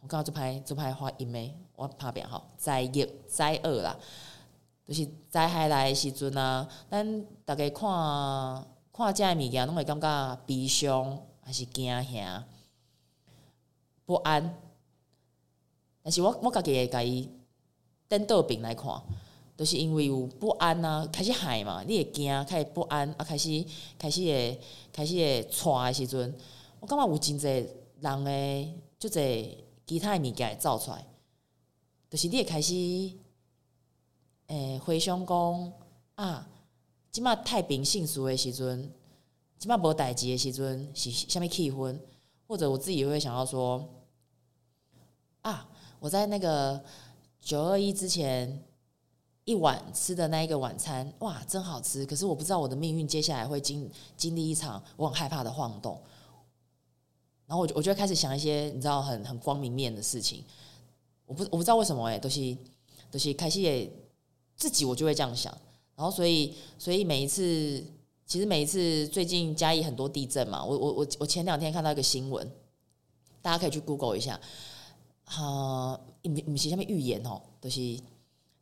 [0.00, 1.56] 我刚刚这拍这拍发音没？
[1.74, 3.96] 我拍扁哈，灾厄灾厄啦，
[4.86, 12.44] 就是灾害来的时阵啊，咱大家看看这物件，拢会感觉悲伤还是惊吓
[14.04, 14.54] 不安。
[16.06, 17.28] 但是我我家己会甲伊。
[18.08, 18.84] 颠倒病来看，
[19.56, 23.64] 都、就是因为有不安啊，开始害嘛，你会惊，开始不安啊，开始
[23.98, 24.60] 开始会
[24.92, 26.32] 开始会喘的时阵，
[26.78, 27.68] 我感觉有真侪
[28.00, 31.04] 人诶，就侪其他物件会走出来，
[32.08, 32.72] 就是你会开始
[34.46, 35.72] 诶、回想讲
[36.14, 36.48] 啊，
[37.10, 38.88] 即马太平盛世诶时阵，
[39.58, 41.98] 即马无代志诶时阵是虾物气氛，
[42.46, 43.84] 或者我自己会想要说
[45.42, 45.68] 啊，
[46.00, 46.82] 我在那个。
[47.38, 48.60] 九二一之前
[49.44, 52.04] 一晚吃的那一个晚餐，哇，真好吃！
[52.04, 55.96] 可是我不知道我的命运接下来会经经历一场我很害怕的晃动。
[57.46, 60.42] 然后我就我就开始想一些你知道很很光明面的事情。
[61.24, 62.56] 我不我不知道为什么哎、都是
[63.12, 63.88] 都是开始也
[64.56, 65.56] 自己我就会这样想。
[65.94, 67.80] 然后所以所以每一次
[68.26, 72.50] 其实每一次最近嘉义很多地震嘛，我我我我前两天看到一个新闻，
[73.40, 74.40] 大家可以去 Google 一下。
[75.26, 77.80] 哈，你你是下面预言哦，就是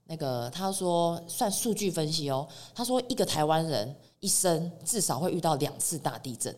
[0.06, 6.54] 那个他说算数据分析哦，他说一个台湾人一生至少会遇到两次大地震。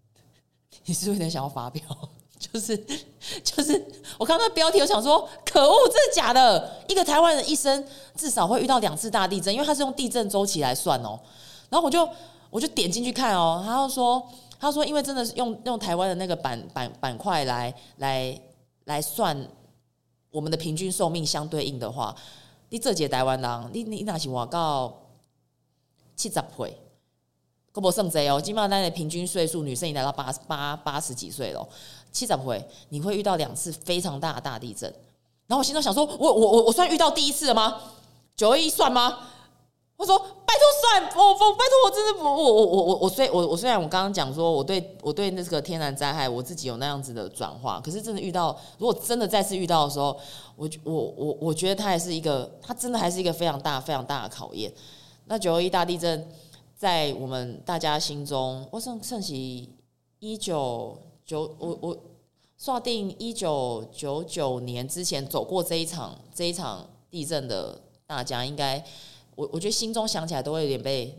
[0.84, 1.82] 你是不是有点想要发飙？
[2.38, 2.76] 就 是
[3.42, 3.82] 就是，
[4.18, 6.82] 我看到那标题，我想说可恶，这是假的。
[6.88, 11.18] 一个台湾人一生至少会遇到两次大地震，因为他是用地震周期来算哦。
[11.68, 12.08] 然后我就
[12.50, 14.26] 我就点进去看哦，他就说
[14.58, 18.38] 他说因为真的是用用台湾的那个板板板块来来。
[18.90, 19.48] 来算
[20.32, 22.12] 我们的平均寿命相对应的话，
[22.70, 24.92] 你这届台湾人，你你那是活到
[26.16, 26.76] 七十岁，
[27.70, 28.40] 可不算贼哦。
[28.40, 31.68] 基本上那的平均岁数，女生已经来到八八八十几岁了，
[32.10, 34.92] 七十岁你会遇到两次非常大的大地震。
[35.46, 37.80] 然后我心中想说，我我我我算遇到第一次了吗？
[38.34, 39.18] 九二一算吗？
[40.00, 50.18] 我说拜托算我我拜托我真的不我我我我我虽我我虽然我刚刚讲说我对我对那个天然灾害我自己有那样子的转化，可是真的遇到如果真的再次遇到的时候，
[50.56, 54.72] 我我我我觉得它还是一个，它真的还是一个非常大非常大的考验。
[55.26, 56.26] 那九二一大地震
[56.74, 59.68] 在我们大家心中，我算算起
[60.18, 61.94] 一九九我我
[62.56, 68.82] 算定一九九九年之前走过这一场这一场地震的大家应该。
[69.40, 71.16] 我我觉得心中想起来都会有点被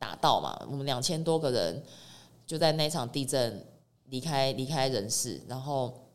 [0.00, 0.60] 打到嘛。
[0.68, 1.80] 我们两千多个人
[2.44, 3.64] 就在那场地震
[4.06, 6.08] 离开离开人世，然后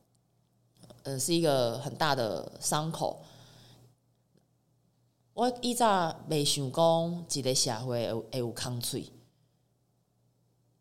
[1.04, 3.22] 呃是一个很大的伤口。
[5.34, 5.88] 我以前
[6.28, 9.10] 没想讲一个社会会有空嘴，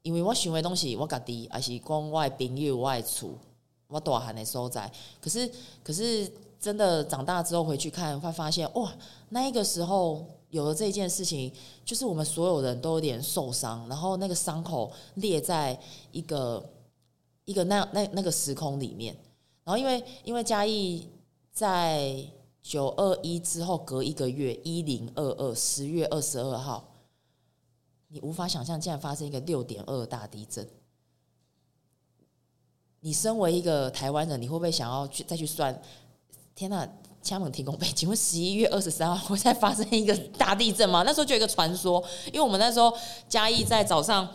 [0.03, 3.39] 因为我想的东西我家己也是讲我的朋友、我的厝、
[3.87, 4.91] 我大汉的所在。
[5.21, 5.49] 可是
[5.85, 8.93] 可是真的长大之后回去看，会发现哇，
[9.29, 10.27] 那一个时候。
[10.51, 11.53] 有了这件事情，
[11.85, 15.81] 就是我们所有人都有点受伤，然后那个伤口裂在
[16.13, 16.73] 一个
[17.45, 19.17] 一个那那那个时空里面，
[19.65, 21.09] 然后因为因为嘉义
[21.53, 22.25] 在
[22.63, 26.97] 九二一之后隔一个月一零二二十月二十二号，
[28.09, 30.69] 你无法想象竟然发生一个六点二大地震。
[33.01, 35.81] 你身为一个台湾人，你会不会想要去再去算？
[36.55, 36.87] 天哪！
[37.23, 41.03] 枪门提供背景，请问十一月二十三号会再发生一个大地震吗？
[41.05, 42.93] 那时候就有一个传说，因为我们那时候
[43.29, 44.27] 嘉义在早上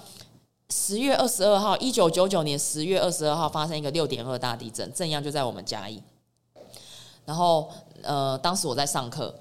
[0.70, 6.02] 十月二十二号，一九九九年十月二十二号发生一个六点二大地震，震央就在我们嘉义。
[7.26, 7.72] 然后
[8.04, 9.34] 呃，当时我在上课，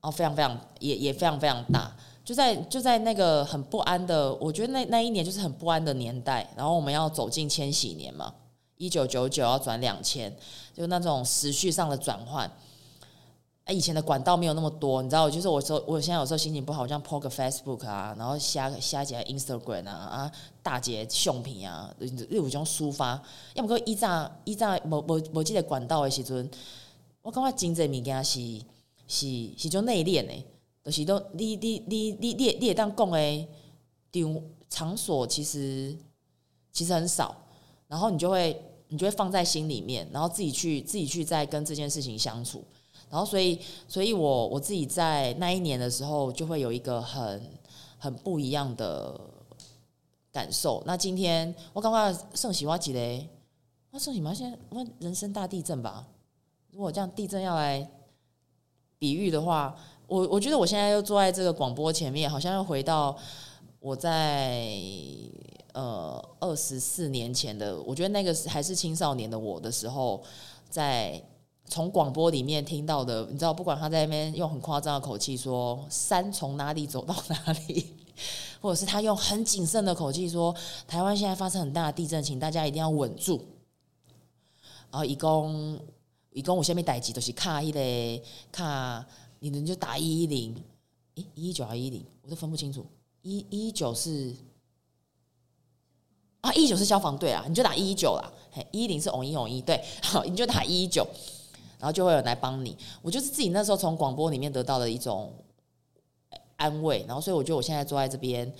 [0.00, 1.94] 哦，非常非常也也非常非常大，
[2.24, 6.52] 就在就在那个很不安的，我觉得那那一年就是很不安的年代。
[6.56, 8.34] 然后我们要走进千禧年嘛。
[8.80, 10.34] 一九九九要转两千，
[10.72, 12.50] 就那种时序上的转换。
[13.64, 21.94] 哎以前的管道没有那么多，你知道，就是我说我现在有时候心情不好，像 po 个 Facebook 啊，然后瞎瞎几个 Instagram 啊啊，大节相片啊，
[22.30, 23.22] 有一种抒发。
[23.54, 26.50] 要么讲以前以前无无无这个管道的时阵，
[27.20, 28.40] 我感觉真济物件是
[29.06, 30.32] 是是种内敛的，
[30.82, 33.48] 就是都你你你你你你当讲的
[34.10, 35.94] 场场所其实
[36.72, 37.36] 其实很少，
[37.86, 38.60] 然后你就会
[38.90, 42.62] 你就会放在心里面，然后自己去自己去再跟这件事情相处。
[43.08, 47.42] 然后，所以，所以我我自己在那一年的时候，就会有一个很
[47.98, 49.20] 很不一样的
[50.30, 50.80] 感受。
[50.86, 53.28] 那今天我刚刚圣喜挖几雷，
[53.90, 56.06] 那圣喜嘛，现在我人生大地震吧？
[56.70, 57.84] 如果这样地震要来
[58.96, 59.76] 比喻的话，
[60.06, 63.16] 我我觉得我现在又坐在这个广播前面，好像又回到
[63.80, 64.72] 我在
[65.72, 70.22] 呃二十四年前的，我觉得那个还是青少年的我的时候，
[70.68, 71.22] 在。
[71.66, 77.94] 从广播里面听到的，你知道，不管他在那边用很夸张的口气说“山从哪里走到哪里”，
[78.60, 80.52] 或者是他用很谨慎的口气说
[80.88, 83.40] “台湾现在发生很大的地震，请大家一定要稳住”。
[84.90, 85.78] 然后，一共
[86.32, 89.06] 一共我下面代机都是卡一嘞卡，
[89.38, 90.56] 你们就打一一零，
[91.14, 92.84] 一一九还一零，我都分不清楚。
[93.22, 94.34] 一一九是
[96.40, 98.32] 啊，一一九是消防队啊，你就打一一九啦。
[98.52, 101.06] 嘿，一一零是红一红一，对，好，你就打一一九。
[101.78, 105.32] 然后就会有人来帮你，我就是自己那时候从广播里面得到的一种
[106.56, 108.52] 安慰，然后所以我觉得我现在坐在这边，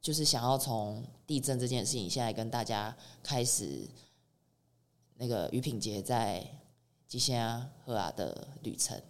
[0.00, 2.92] 就是想要从地震这件事情，现在跟大家
[3.22, 3.88] 开始
[5.14, 6.44] 那个于品杰在
[7.06, 9.00] 吉西亚赫亚的旅程。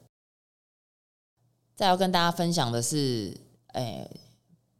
[1.75, 3.35] 再要跟大家分享的是，
[3.69, 4.07] 诶，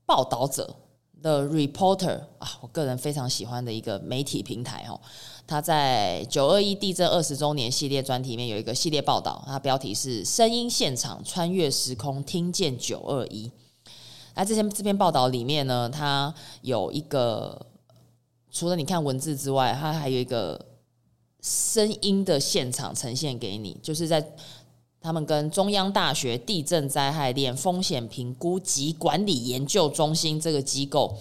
[0.05, 0.77] 报道者。
[1.21, 5.01] The Reporter 啊，我个人非常喜欢的一个媒体平台哦。
[5.47, 13.51] 他在九二一地震二十周年系列专题里面有一个系列报道，它标题是“声音现场穿越时空，听见九二一”。
[14.37, 17.67] 那这篇这篇报道里面呢，它有一个
[18.51, 20.67] 除了你看文字之外，它还有一个
[21.41, 24.37] 声音的现场呈现给你，就是在。
[25.09, 31.17] 他们跟中央大学地震灾害链风险评估及管理研究中心这个机构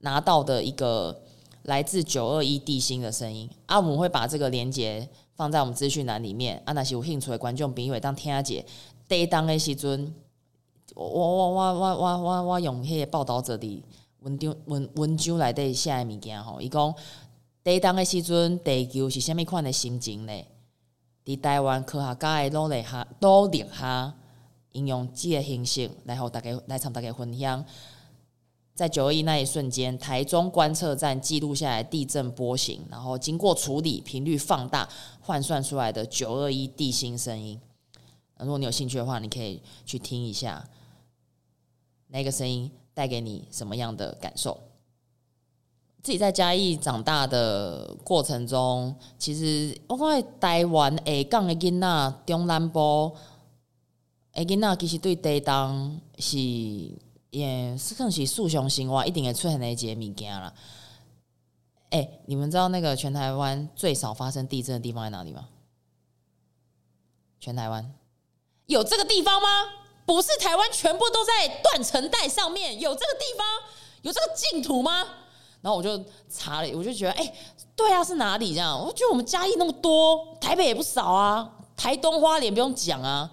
[0.00, 1.22] 拿到的一个
[1.62, 8.62] 来自九二一地心的声音啊，我们会把这个连接放在我们资讯栏里面啊，那些有兴趣的观众朋友当听下姐
[9.08, 10.14] 得当的时阵，
[10.94, 13.82] 我我我我我我我用迄个报道者的
[14.18, 16.94] 文章文文章来对写的物件吼，伊讲
[17.62, 20.32] 得当的时阵地球是虾米款的心情呢？
[21.36, 24.14] 在台湾科学家的努力下，努力下，
[24.72, 27.64] 应用这个形式来和大家来参大家分享，
[28.74, 34.88] 在九二一那一瞬间，台中观测站记录下来地震波形，然后经过处理，频率放大，
[35.20, 37.60] 换算出来的九二一地心声音。
[38.38, 40.66] 如果你有兴趣的话，你可以去听一下，
[42.06, 44.58] 那个声音带给你什么样的感受？
[46.02, 53.14] 自己在嘉义长大的过程中，其实我感觉台湾下港的囡仔，中南部
[54.32, 56.38] 的囡仔，其实对地震是
[57.30, 60.52] 也算是日常生活一定会出现的一个物件啦。
[61.90, 65.48] 哎、欸，你们知道那个全台湾最少发生地震的地方在哪里吗？
[67.38, 67.92] 全台湾
[68.66, 69.48] 有这个地方吗？
[70.06, 73.46] 不是台湾全部都在断层带上面，有这个地方，
[74.02, 75.06] 有这个净土吗？
[75.60, 77.34] 然后我就查了，我就觉得，哎、欸，
[77.76, 78.78] 对啊，是哪里这样？
[78.78, 83.30] 我觉得我们嘉义那么多，台北也不少啊，台东花莲不用讲啊。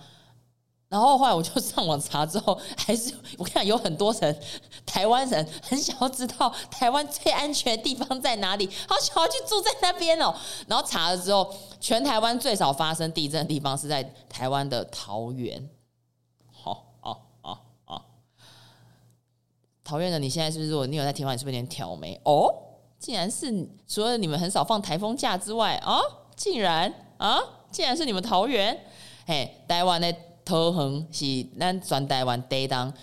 [0.90, 4.42] 然后后来我就上网查之后，还是我看有很多人，
[4.86, 10.34] 台湾人很想要知道台湾最安全的地方在哪里，好想要去住在那边哦。
[10.66, 15.70] 然后查了之后，全台湾最少发生地震的地方是在台湾的桃园。
[19.88, 20.70] 桃园的，你现在是不是？
[20.70, 22.20] 如果你有在听话，你是不是有点挑眉？
[22.26, 22.54] 哦，
[23.00, 25.98] 竟然是除了你们很少放台风假之外啊，
[26.36, 27.40] 竟然啊，
[27.72, 28.78] 竟然是你们桃园。
[29.26, 30.14] 嘿，台湾的
[30.44, 32.94] 桃园是咱全台湾地震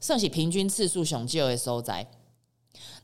[0.00, 2.04] 算是平均次数上少的所在。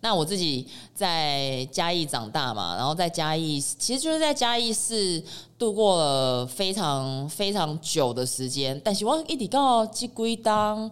[0.01, 5.23] 那我自己在嘉义长大嘛，然后在嘉义，其实就是在嘉义市
[5.57, 8.81] 度过了非常非常久的时间。
[8.85, 10.91] 但是我一直到这几当。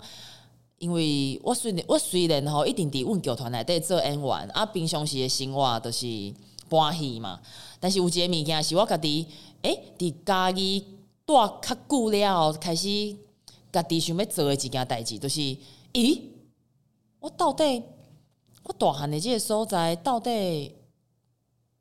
[0.78, 6.06] 因为我虽然我虽然吼一定伫阮剧团内底做演员，啊，平常时的生活都是
[6.68, 7.40] 搬戏嘛。
[7.80, 9.26] 但是有一个物件是我家己，
[9.62, 10.80] 诶，伫家己
[11.26, 13.16] 住较久了后，开始
[13.72, 15.40] 家己想要做的一件代志，就是，
[15.92, 16.20] 咦，
[17.20, 17.82] 我到底
[18.64, 20.74] 我大汉的这个所在，到底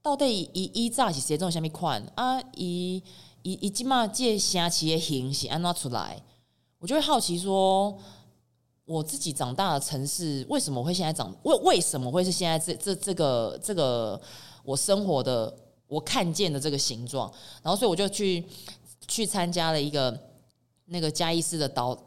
[0.01, 2.41] 到底伊伊早是写种虾米款啊？
[2.53, 3.03] 伊
[3.41, 6.23] 伊伊即马即个城市的形是安怎出来？
[6.79, 7.97] 我就会好奇说，
[8.85, 11.35] 我自己长大的城市为什么会现在长？
[11.43, 14.19] 为为什么会是现在这这这个这个
[14.63, 15.53] 我生活的
[15.87, 17.31] 我看见的这个形状？
[17.63, 18.43] 然后所以我就去
[19.07, 20.15] 去参加了一个
[20.85, 21.97] 那个嘉义市的导，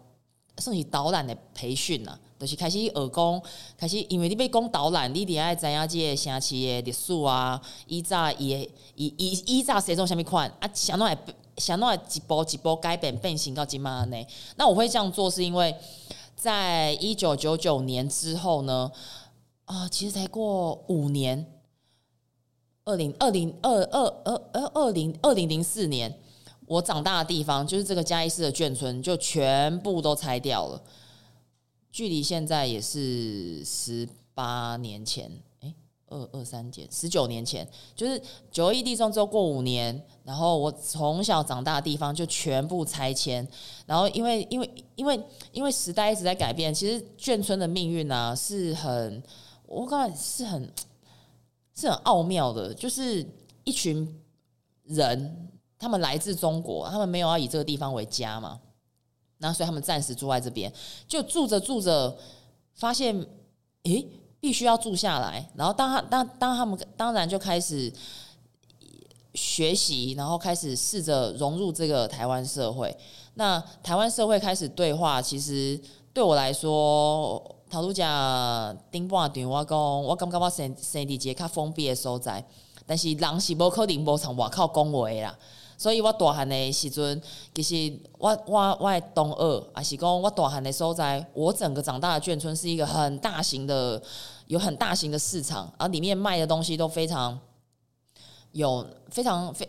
[0.59, 2.19] 算是导览的培训呐。
[2.39, 3.43] 就是开始耳功，
[3.77, 11.19] 开始因为你要讲导览，你得爱知影这个城市的历史啊，以早伊伊伊以早谁种什么款啊，想弄来
[11.57, 14.17] 想弄来一步一步改变变形到今嘛呢？
[14.55, 15.75] 那我会这样做，是因为
[16.39, 18.93] 在一九九九年之后呢，
[19.65, 21.45] 啊，其实才过五年，
[22.85, 26.17] 二零二零二二二二二零二零零四年，
[26.67, 30.81] 我长大的地方就是这个嘉义市的眷村，就全部都拆掉了。
[31.91, 35.43] 距离现在也是十八年前，
[36.11, 43.47] 二二三减十九年前，就是九一地震之后过五年，然后我从小长大的地方就全部拆迁，
[43.87, 45.21] 然后因为因为因为
[45.53, 49.23] 因为时代一直在改变，其实眷村的命运呢是很，
[49.67, 50.73] 我感觉是很
[51.75, 53.25] 是很奥妙的，就是
[53.65, 54.21] 一群
[54.85, 55.49] 人，
[55.79, 58.61] 他们来自中国，他们没有要以这个地方为家嘛。
[59.41, 60.73] 那所以他们暂时住在这边，
[61.07, 62.19] 就住着住着，
[62.75, 63.25] 发现，
[63.85, 64.05] 诶，
[64.41, 65.49] 必须要住下来。
[65.55, 67.93] 然后当他当当他们当然就开始
[69.35, 72.97] 学习，然后开始试着融入这个台湾社会。
[73.35, 75.81] 那台湾社会开始对话，其实
[76.13, 82.45] 对我来说，陶都讲丁半段，我讲我感觉我生生在一个较封闭的所在，
[82.85, 85.39] 但是人是无可能无从外口讲话啦。
[85.81, 87.23] 所以我大汉的时阵，
[87.55, 94.03] 其实我我我诶东二，也是讲我大汉的所在，我整个长大的眷村是一个很大型的，
[94.49, 97.39] 有很大型的市场，而里面卖的东西都非常
[98.51, 99.69] 有非常非。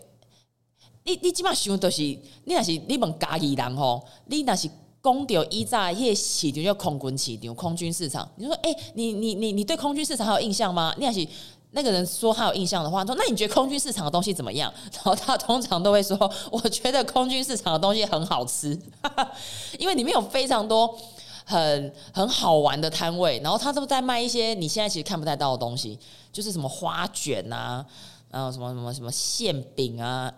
[1.03, 4.67] 你你起码想都是，你若是你问家己人吼，你若是
[5.03, 10.91] 讲到以前迄个市场叫空军市场、空军市场，你说哎、欸，你你你你对空军市场还有印象吗？
[10.97, 11.27] 你若是。
[11.71, 14.73] 那个人说他有印象的话，说那你觉得空军市场的东西怎么样？
[14.91, 16.17] 然后他通常都会说，
[16.51, 18.77] 我觉得空军市场的东西很好吃，
[19.77, 20.97] 因为里面有非常多
[21.45, 25.99] 很很好玩的摊位，然后他都在卖一些你现在其实看不太到的东西，
[26.33, 27.85] 就是什么花卷啊，
[28.31, 30.33] 然后什么什么什么馅饼啊，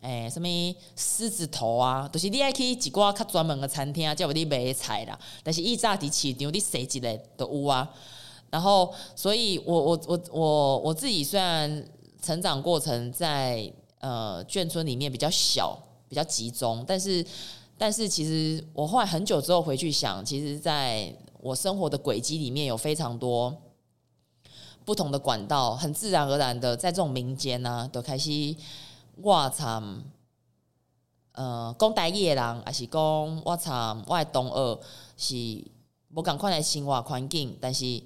[0.00, 0.48] 哎，什么
[0.96, 7.88] 狮子头啊，都、就是你爱去几挂较专门的餐厅啊，叫我你买菜啦，但是一炸的市场你谁几类都有啊。
[8.50, 11.86] 然后，所以我我我我我自己虽然
[12.22, 13.70] 成长过程在
[14.00, 15.78] 呃眷村里面比较小，
[16.08, 17.22] 比较集中，但是
[17.76, 23.54] 但是其实我后来很久之后回去想，其实在我生活的轨迹里面有非常多
[24.86, 28.56] 不同的管道，很自然而然的在这种民间呢、啊，都开始
[29.16, 29.82] 我操，
[31.32, 34.80] 呃，讲台语的人，还是讲我操，我的同学
[35.18, 35.70] 是
[36.14, 38.02] 无共款的生活环境，但是。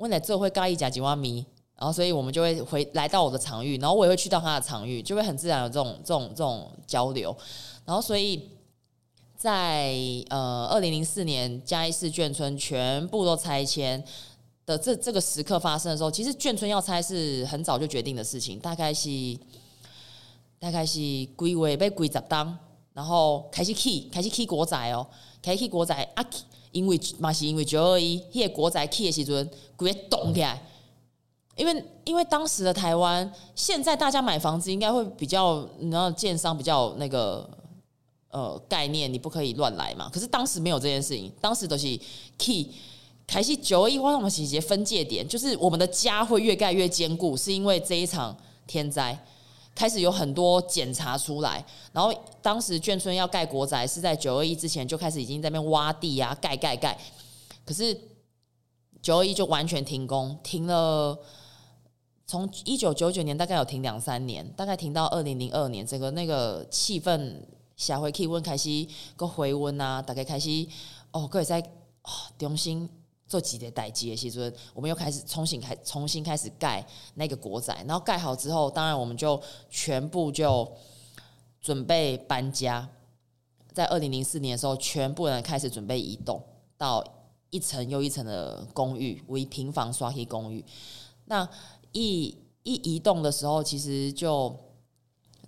[0.00, 1.44] 我来这会尬一甲几万米，
[1.76, 7.36] 然后所以我们就会回来到我的场域，然后我也会去到他的场域，就会很自然有这种这种这种交流。
[7.84, 8.48] 然后所以
[9.36, 9.94] 在
[10.30, 14.02] 呃二零零四年嘉义市眷村全部都拆迁
[14.64, 19.10] 的这这个时刻发生的时候，其实眷村要拆是很早就决定的事情，大概是
[20.58, 20.98] 大概是
[21.36, 22.56] 规划被规十当，
[22.94, 25.06] 然后开始起开始起国宅哦，
[25.42, 26.24] 开始起国宅啊。
[26.72, 29.50] 因为嘛是因为九二一，迄个国宅起的时阵，
[29.84, 30.62] 规个动起来。
[31.56, 37.48] 因为因为当时的台湾，现在大家买房子应该会比较，你知道，建商比较那个
[38.30, 40.08] 呃概念，你不可以乱来嘛。
[40.10, 41.98] 可是当时没有这件事情，当时都是
[42.38, 42.72] 起
[43.26, 49.18] 开始九二一，我们是一个分界点，就是我们的家会越盖越坚固，是因为这一场天灾。
[49.72, 52.12] 开始有很多检查出来，然后
[52.42, 56.98] 当时眷村要盖国宅是在九二一之前就开始已经在那边挖地啊，盖盖盖。
[57.64, 57.98] 可是
[59.02, 61.18] 九二一就完全停工，停了
[62.26, 67.36] 从一九九九年大概有停两三年，大概停到二零零二年，整个那个气氛
[67.76, 68.86] 社会气温开始
[69.16, 70.66] 个回温啊，大概开始
[71.12, 71.60] 哦，各位在
[72.02, 72.88] 哦中心。
[73.30, 76.84] 做几叠代机的时阵，我们又开始重新开重新开始盖
[77.14, 79.40] 那个国宅，然后盖好之后，当然我们就
[79.70, 80.68] 全部就
[81.60, 82.88] 准备搬家。
[83.72, 86.42] 在二零零四年的时候，全部人开始准备移动
[86.76, 87.04] 到
[87.50, 90.64] 一层又一层的公寓，为平房刷黑公寓。
[91.26, 91.48] 那
[91.92, 94.56] 一一移动的时候，其实就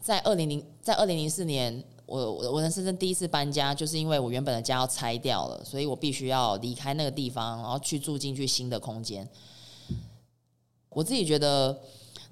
[0.01, 1.83] 在二零零在二零零四年。
[2.05, 9.27] 我我我人生中第一次搬家，就是因为我原本的家要拆掉了，所以我必须要离开那个地方，然后去住进去新的空间。
[10.91, 11.81] 我自己觉得，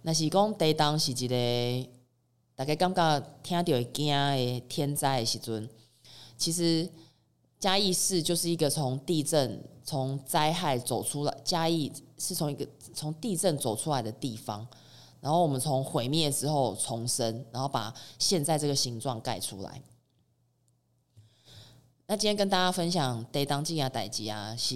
[0.02, 1.88] 那是讲得当是一个
[2.54, 5.66] 大家感觉听到会惊的天灾的时阵，
[6.36, 6.86] 其实
[7.60, 14.66] 嘉义市就是一个从地震、从灾害走出来，嘉义是从一个从地震走出来的地方。
[15.20, 19.82] 然后我们从毁灭之后重生，然后把现在这个形状盖出来。
[22.06, 24.74] 那今天跟大家分享地当机啊、代机啊，是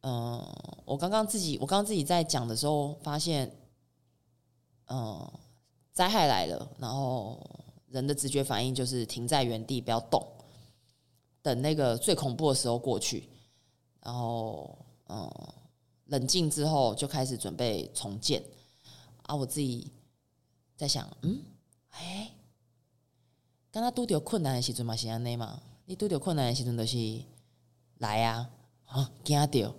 [0.00, 0.42] 嗯，
[0.86, 3.54] 我刚刚自己我刚刚自己在讲的时候发现，
[4.88, 5.30] 嗯，
[5.92, 7.38] 灾害来了，然后
[7.90, 10.26] 人的直觉反应就是停在原地不要动，
[11.46, 13.28] 等那个最恐怖的时候过去，
[14.00, 14.76] 然后
[15.08, 15.30] 嗯，
[16.06, 18.42] 冷静之后就开始准备重建。
[19.22, 19.92] 啊，我自己
[20.76, 21.40] 在想，嗯，
[21.90, 22.32] 哎，
[23.70, 25.60] 刚刚拄到困难的时阵嘛是安尼嘛？
[25.84, 27.22] 你拄到困难的时阵就是
[27.98, 28.50] 来啊，
[28.86, 29.74] 啊，惊到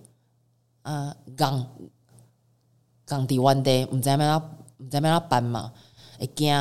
[0.84, 1.68] 啊，刚
[3.06, 4.38] 刚伫原地，毋知要哪
[4.78, 5.74] 毋知要哪办嘛？
[6.18, 6.56] 会惊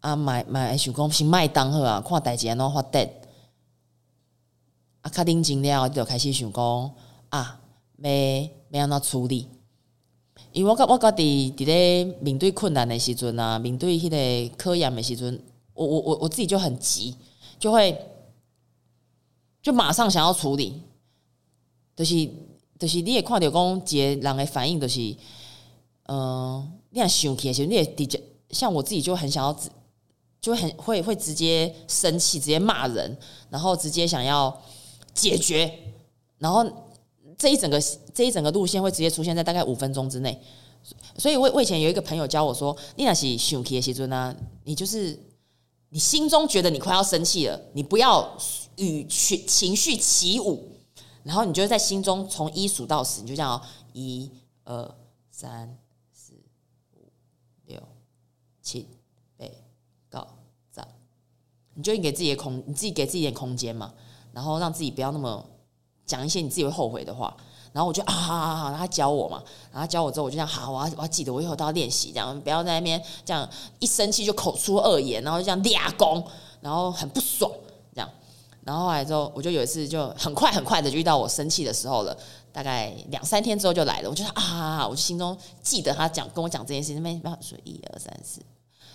[0.00, 3.19] 啊，买买想讲先卖当好啊，看代志安怎发展
[5.02, 6.90] 啊，较冷静了，就开始想讲
[7.30, 7.60] 啊，
[7.98, 8.10] 要
[8.70, 9.48] 要安怎处理？
[10.52, 15.40] 因为我我家己伫咧面对困难的时阵啊，面对迄个科研的时阵，
[15.74, 17.14] 我我我我自己就很急，
[17.58, 17.96] 就会
[19.62, 20.82] 就马上想要处理，
[21.94, 22.28] 就是
[22.78, 25.14] 就是你也看到讲一个人的反应，就是
[26.04, 28.20] 嗯、你若想起的时候，你也直接
[28.50, 29.70] 像我自己就很想要直，
[30.40, 33.16] 就很会会直接生气，直接骂人，
[33.50, 34.60] 然后直接想要
[35.14, 35.72] 解决，
[36.38, 36.64] 然后。
[37.38, 37.80] 这一整个
[38.12, 40.38] 这一整个路线会直接出现在大概五分钟之内，
[41.16, 45.18] 所以我我以前有一个朋友教我说：“你那是生气的时阵啊，你就是
[45.88, 48.36] 你心中觉得你快要生气了，你不要
[48.76, 50.70] 与情情绪起舞，
[51.22, 53.62] 然后你就在心中从一数到十，你就这样哦，
[53.94, 54.30] 一
[54.64, 54.94] 二
[55.30, 55.78] 三
[56.12, 56.34] 四
[56.92, 57.10] 五
[57.64, 57.82] 六
[58.60, 58.86] 七
[59.36, 59.46] 八
[60.10, 60.26] 九
[60.74, 60.82] 十，
[61.72, 63.94] 你就给自己的空，你自己给自己点空间嘛，
[64.32, 65.44] 然后让自己不要那么。”
[66.06, 67.32] 讲一些你自己会后悔的话，
[67.72, 69.40] 然后我就啊，好好好，然后他教我嘛，
[69.72, 76.20] 然后教我之后，我就这样好，我要我要记得，我以后都要练习，这样不要在那边这样一生气就口出恶言，然后就这样俩攻，
[76.60, 77.48] 然后很不爽
[77.94, 78.10] 这样，
[78.64, 82.16] 然后后来之后，我就有一次就很快很快的就遇到我生气的时候了，
[82.50, 88.40] 大概两三天之后就来了，我就说啊，我心中记得他讲跟我讲这件事情，那边不要说一二三四，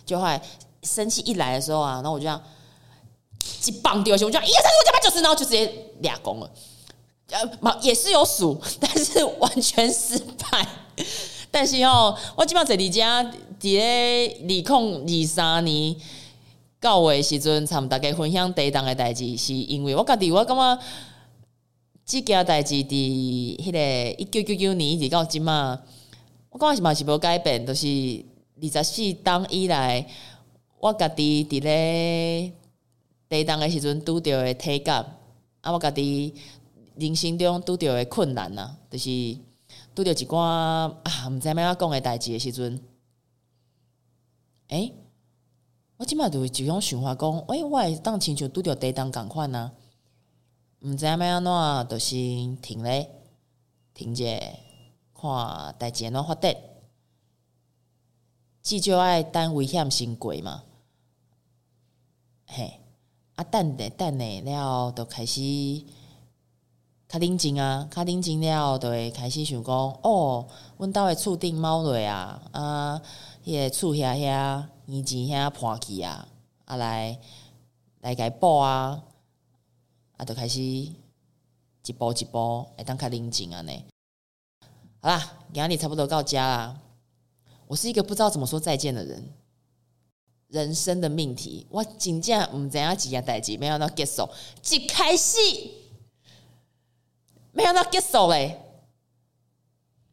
[0.06, 0.42] 就后来
[0.84, 2.42] 生气一来的时候啊，然后我就这样
[3.66, 6.50] 一棒丢下去，我就一二三四五六七八九十，然后就直接俩攻了。
[7.32, 10.68] 呃，也是有数，但是完全失败。
[11.50, 13.32] 但是哦，我基本上在你家伫
[13.62, 15.96] 咧二零二三年
[16.80, 20.80] 九月时阵，参大家分享第一档的代志，是因为我家己我感觉
[22.06, 25.82] 这件代志伫迄个一九九九年一直到今嘛，
[26.50, 27.88] 我感觉是嘛是无改变，就是
[28.62, 30.06] 二十四冬以来，
[30.80, 32.52] 我家己伫咧
[33.36, 35.18] 低档的时阵拄着的体感，
[35.62, 36.34] 啊，我家己。
[36.98, 39.10] 人生中拄着的困难呐，就是
[39.94, 42.82] 拄着一寡啊，毋知咩要讲的代志的时阵，
[44.70, 44.94] 诶，
[45.98, 49.74] 我即摆就就种想法讲，诶，我会当亲像拄着低档共款呐，
[50.80, 52.16] 毋知咩安怎，就是
[52.62, 53.12] 停咧，
[53.94, 54.24] 停者
[55.14, 56.56] 看代志安怎发展，
[58.64, 60.64] 至少爱等危险先过嘛，
[62.46, 62.80] 嘿，
[63.36, 65.42] 啊等咧等咧了，就开始。
[67.08, 73.02] 较冷静啊，较冷静了，就会开始想讲哦，阮兜的厝顶猫落啊，啊，
[73.46, 76.28] 迄个厝遐遐，年前遐破去啊，
[76.66, 77.18] 啊来
[78.02, 79.04] 来甲伊补啊，
[80.18, 80.94] 啊，就开始一
[81.96, 83.72] 步一步会当较冷静啊呢。
[85.00, 86.82] 好啦，今日差不多到家啦。
[87.68, 89.24] 我是一个不知道怎么说再见的人，
[90.50, 94.28] 人生的命题，我真正毋知影几件代志，没想到结束，
[94.72, 95.38] 一开始。
[97.52, 98.60] 没想到结束嘞！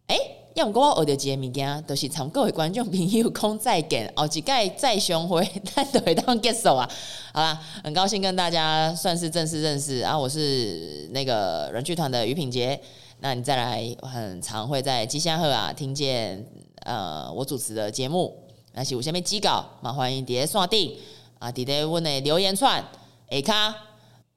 [0.07, 0.17] 诶，
[0.55, 6.89] 要毋过我学到一个物件，就是从各位观众朋友讲再见，后一届再相会，咱就会当结束啊！
[7.35, 10.17] 好啦，很高兴跟大家算是正式认识啊！
[10.17, 12.81] 我是那个阮剧团的余品杰，
[13.19, 16.47] 那你再来，很常会在吉祥鹤啊听见
[16.85, 18.42] 呃我主持的节目，
[18.75, 19.93] 那是有啥物指教嘛？
[19.93, 20.97] 欢迎伫咧线顶
[21.39, 22.85] 啊，伫咧阮的留言串
[23.31, 23.75] 下卡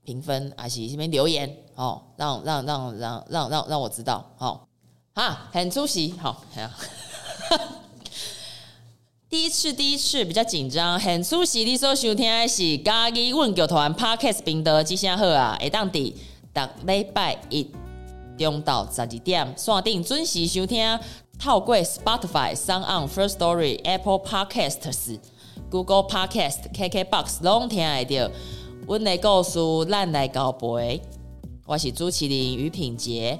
[0.04, 1.58] 评分，还是啥物留言。
[1.76, 4.62] 哦，让让让让让让让我知道，好、哦，
[5.14, 6.72] 哈，很出席，好、哦，哎呀，
[9.30, 11.66] 第一次第一次比较紧张，很出席。
[11.66, 16.14] 你所收听的是嘉义阮剧团 Podcast 频道，即声好啊，会当伫
[16.54, 17.70] 逐礼拜一
[18.38, 21.00] 中到十二点，线顶准时收听，
[21.40, 25.20] 透过 Spotify、SoundOn First Story、Apple Podcasts
[25.70, 28.32] Google Podcast、KKBox 拢听得到。
[28.88, 31.02] 阮的故事，咱来交陪。
[31.66, 33.38] 我是主持人于品杰。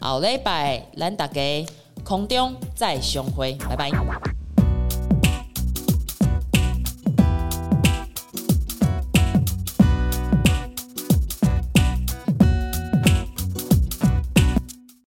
[0.00, 1.66] 后礼拜，咱大家
[2.04, 4.41] 空中再相会，拜拜。